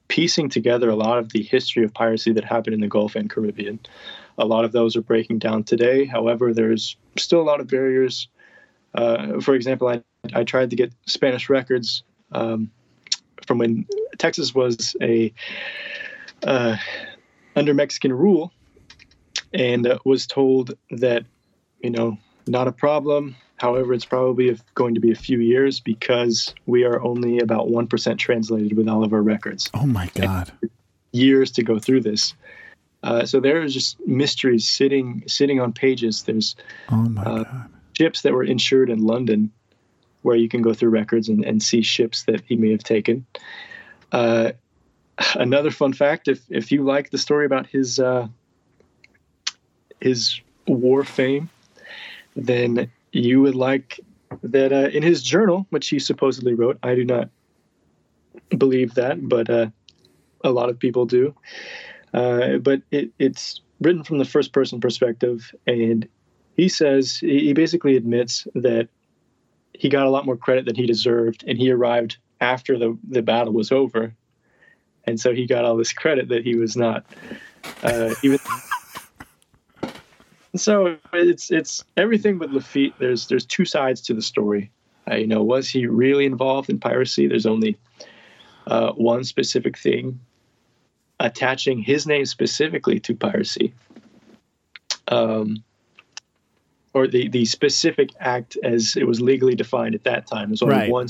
[0.09, 3.31] piecing together a lot of the history of piracy that happened in the Gulf and
[3.31, 3.79] Caribbean.
[4.39, 6.05] A lot of those are breaking down today.
[6.05, 8.29] However, there's still a lot of barriers.
[8.95, 10.03] Uh, for example, I,
[10.35, 12.71] I tried to get Spanish records um,
[13.47, 13.87] from when
[14.19, 15.33] Texas was a
[16.45, 16.77] uh,
[17.55, 18.53] under Mexican rule,
[19.53, 21.25] and uh, was told that
[21.81, 23.37] you know not a problem.
[23.61, 28.17] However, it's probably going to be a few years because we are only about 1%
[28.17, 29.69] translated with all of our records.
[29.75, 30.51] Oh my God.
[30.63, 30.71] And
[31.13, 32.33] years to go through this.
[33.03, 36.23] Uh, so there are just mysteries sitting sitting on pages.
[36.23, 36.57] There's
[36.89, 37.71] oh my uh, God.
[37.99, 39.53] ships that were insured in London
[40.23, 43.27] where you can go through records and, and see ships that he may have taken.
[44.11, 44.53] Uh,
[45.35, 48.27] another fun fact if, if you like the story about his, uh,
[50.01, 51.51] his war fame,
[52.35, 54.01] then you would like
[54.43, 56.79] that uh, in his journal, which he supposedly wrote.
[56.83, 57.31] I do not
[58.57, 59.67] believe that, but uh,
[60.45, 61.35] a lot of people do.
[62.13, 66.09] Uh, but it, it's written from the first person perspective, and
[66.57, 68.89] he says he basically admits that
[69.75, 73.23] he got a lot more credit than he deserved, and he arrived after the the
[73.23, 74.15] battle was over,
[75.05, 77.05] and so he got all this credit that he was not
[77.83, 78.39] uh, even
[80.57, 82.95] so it's it's everything with Lafitte.
[82.99, 84.71] There's there's two sides to the story.
[85.11, 87.27] Uh, you know, was he really involved in piracy?
[87.27, 87.77] There's only
[88.67, 90.21] uh, one specific thing
[91.19, 93.75] attaching his name specifically to piracy,
[95.09, 95.63] um,
[96.95, 100.51] or the the specific act as it was legally defined at that time.
[100.51, 100.91] There's only right.
[100.91, 101.09] one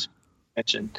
[0.56, 0.90] mention.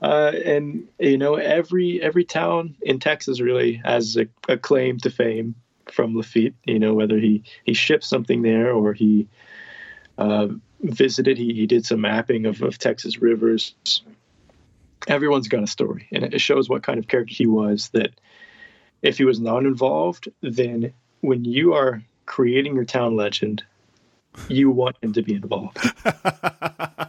[0.00, 5.10] Uh, and you know every every town in Texas really has a, a claim to
[5.10, 5.56] fame
[5.90, 6.54] from Lafitte.
[6.64, 9.28] You know, whether he he shipped something there or he
[10.16, 10.48] uh,
[10.80, 13.74] visited, he, he did some mapping of, of Texas rivers.
[15.06, 17.90] Everyone's got a story, and it shows what kind of character he was.
[17.90, 18.10] That
[19.02, 23.64] if he was not involved, then when you are creating your town legend,
[24.48, 25.78] you want him to be involved.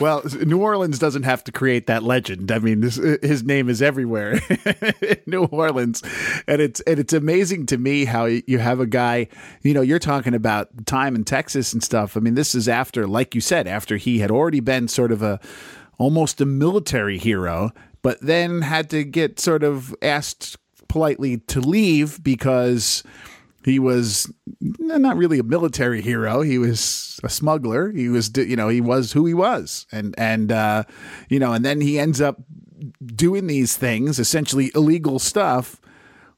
[0.00, 2.50] Well, New Orleans doesn't have to create that legend.
[2.50, 4.40] I mean, this, uh, his name is everywhere
[5.00, 6.02] in New Orleans,
[6.48, 9.28] and it's and it's amazing to me how you have a guy.
[9.62, 12.16] You know, you're talking about time in Texas and stuff.
[12.16, 15.22] I mean, this is after, like you said, after he had already been sort of
[15.22, 15.38] a
[15.98, 17.70] almost a military hero,
[18.02, 20.56] but then had to get sort of asked
[20.88, 23.02] politely to leave because
[23.64, 26.42] he was not really a military hero.
[26.42, 27.90] He was a smuggler.
[27.90, 30.84] He was, you know, he was who he was, and and uh,
[31.30, 32.42] you know, and then he ends up
[33.04, 35.80] doing these things, essentially illegal stuff,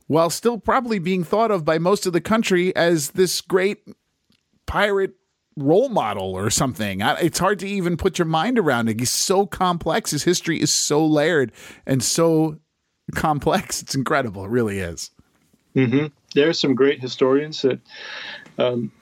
[0.06, 3.78] while still probably being thought of by most of the country as this great
[4.66, 5.14] pirate
[5.56, 7.00] role model or something.
[7.00, 9.00] It's hard to even put your mind around it.
[9.00, 10.12] He's so complex.
[10.12, 11.50] His history is so layered
[11.86, 12.60] and so
[13.14, 13.82] complex.
[13.82, 14.44] It's incredible.
[14.44, 15.10] It really is.
[15.74, 16.06] Mm-hmm
[16.36, 17.80] there are some great historians that
[18.58, 18.92] um,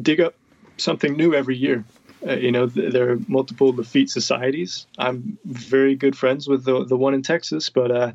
[0.00, 0.34] dig up
[0.76, 1.84] something new every year.
[2.26, 4.86] Uh, you know, th- there are multiple Lafitte societies.
[4.96, 8.12] I'm very good friends with the the one in Texas, but uh,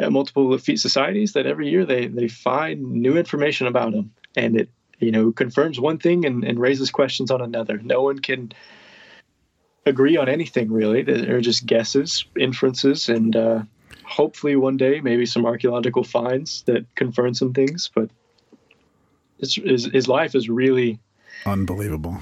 [0.00, 4.60] uh, multiple Lafitte societies that every year they they find new information about him, and
[4.60, 4.68] it
[5.00, 7.78] you know confirms one thing and, and raises questions on another.
[7.78, 8.52] No one can
[9.86, 11.02] agree on anything really.
[11.02, 13.62] They're just guesses, inferences, and uh,
[14.08, 17.90] hopefully one day maybe some archaeological finds that confirm some things.
[17.94, 18.10] But
[19.38, 20.98] it's, his, his life is really
[21.46, 22.18] unbelievable.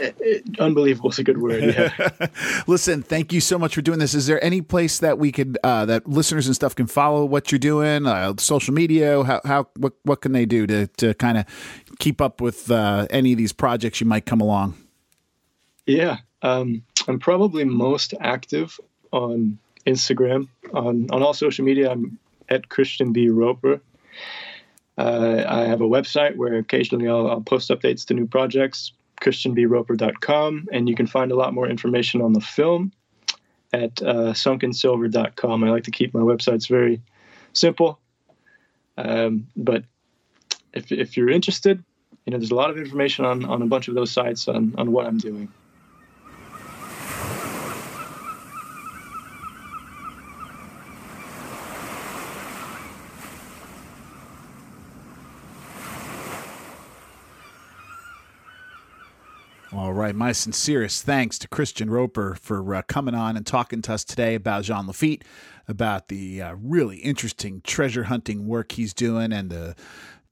[0.00, 1.62] It, it, unbelievable is a good word.
[1.62, 2.26] Yeah.
[2.66, 4.12] Listen, thank you so much for doing this.
[4.14, 7.52] Is there any place that we could uh, that listeners and stuff can follow what
[7.52, 8.06] you're doing?
[8.06, 9.22] Uh, social media?
[9.22, 11.44] How how what what can they do to to kind of
[12.00, 14.74] keep up with uh, any of these projects you might come along?
[15.86, 18.80] Yeah, um, I'm probably most active
[19.12, 20.48] on Instagram.
[20.72, 22.18] On on all social media, I'm
[22.48, 23.80] at Christian B Roper.
[24.96, 30.68] Uh, I have a website where occasionally I'll, I'll, post updates to new projects, christianbroper.com,
[30.72, 32.92] and you can find a lot more information on the film
[33.72, 35.64] at uh, sunkensilver.com.
[35.64, 37.02] I like to keep my websites very
[37.54, 37.98] simple,
[38.96, 39.82] um, but
[40.72, 41.82] if, if you're interested,
[42.24, 44.74] you know, there's a lot of information on, on a bunch of those sites on,
[44.78, 45.52] on what I'm doing.
[59.76, 64.04] All My sincerest thanks to Christian Roper for uh, coming on and talking to us
[64.04, 65.24] today about Jean Lafitte,
[65.68, 69.74] about the uh, really interesting treasure hunting work he's doing and the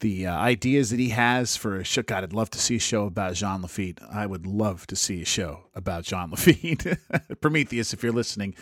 [0.01, 2.03] the uh, ideas that he has for a show.
[2.03, 4.01] God, I'd love to see a show about Jean Lafitte.
[4.13, 6.99] I would love to see a show about Jean Lafitte.
[7.41, 8.57] Prometheus, if you're listening,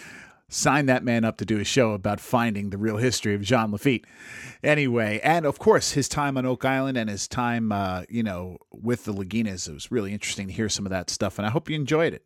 [0.51, 3.71] sign that man up to do a show about finding the real history of Jean
[3.71, 4.05] Lafitte.
[4.63, 8.59] Anyway, and of course, his time on Oak Island and his time, uh, you know,
[8.71, 11.51] with the Laginas, it was really interesting to hear some of that stuff, and I
[11.51, 12.25] hope you enjoyed it.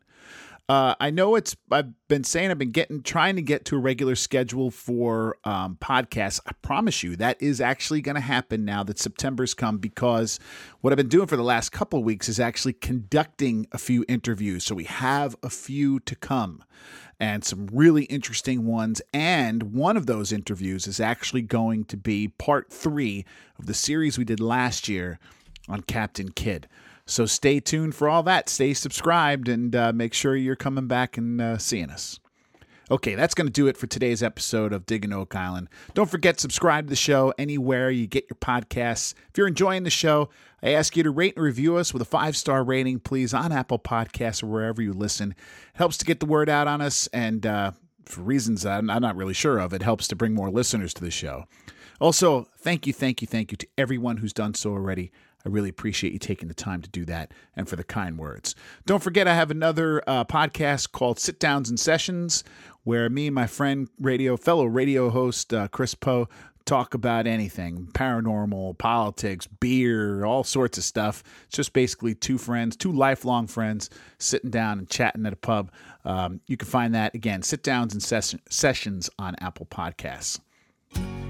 [0.67, 1.55] Uh, I know it's.
[1.71, 5.77] I've been saying I've been getting trying to get to a regular schedule for um,
[5.79, 6.41] podcasts.
[6.47, 10.41] I promise you that is actually going to happen now that September's come because
[10.81, 14.07] what I've been doing for the last couple of weeks is actually conducting a few
[14.09, 14.65] interviews.
[14.65, 16.65] So we have a few to come
[17.21, 19.03] and some really interesting ones.
[19.13, 23.27] And one of those interviews is actually going to be part three
[23.59, 25.19] of the series we did last year
[25.69, 26.69] on Captain Kidd.
[27.07, 28.49] So stay tuned for all that.
[28.49, 32.19] Stay subscribed and uh, make sure you're coming back and uh, seeing us.
[32.91, 35.69] Okay, that's going to do it for today's episode of Digging Oak Island.
[35.95, 39.15] Don't forget subscribe to the show anywhere you get your podcasts.
[39.31, 40.29] If you're enjoying the show,
[40.63, 43.53] I ask you to rate and review us with a five star rating, please, on
[43.53, 45.31] Apple Podcasts or wherever you listen.
[45.31, 45.37] It
[45.79, 47.73] helps to get the word out on us, and uh,
[48.05, 51.05] for reasons I'm, I'm not really sure of, it helps to bring more listeners to
[51.05, 51.45] the show.
[52.01, 55.11] Also, thank you, thank you, thank you to everyone who's done so already.
[55.45, 58.55] I really appreciate you taking the time to do that and for the kind words.
[58.87, 62.45] Don't forget, I have another uh, podcast called Sit Downs and Sessions,
[62.83, 66.29] where me and my friend, radio fellow radio host uh, Chris Poe,
[66.65, 71.23] talk about anything paranormal, politics, beer, all sorts of stuff.
[71.47, 75.71] It's just basically two friends, two lifelong friends, sitting down and chatting at a pub.
[76.05, 80.41] Um, you can find that again, sit downs and ses- sessions on Apple Podcasts.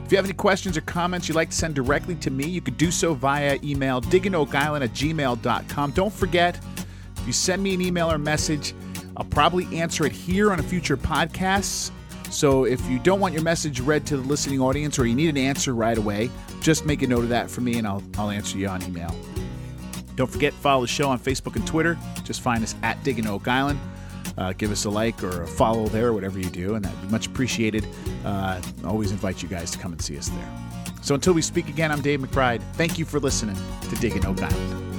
[0.05, 2.61] If you have any questions or comments you'd like to send directly to me, you
[2.61, 5.91] could do so via email digginoakisland at gmail.com.
[5.93, 6.61] Don't forget,
[7.17, 8.75] if you send me an email or message,
[9.17, 11.91] I'll probably answer it here on a future podcast.
[12.31, 15.31] So if you don't want your message read to the listening audience or you need
[15.31, 18.31] an answer right away, just make a note of that for me and I'll, I'll
[18.31, 19.15] answer you on email.
[20.17, 21.97] Don't forget, follow the show on Facebook and Twitter.
[22.25, 23.81] Just find us at Digging Oak Island
[24.39, 27.09] uh, give us a like or a follow there, whatever you do, and that'd be
[27.09, 27.87] much appreciated.
[28.25, 30.53] Uh, always invite you guys to come and see us there.
[31.03, 32.63] So until we speak again, I'm Dave McBride.
[32.75, 33.57] Thank you for listening
[33.91, 34.94] to Digging Oak Island.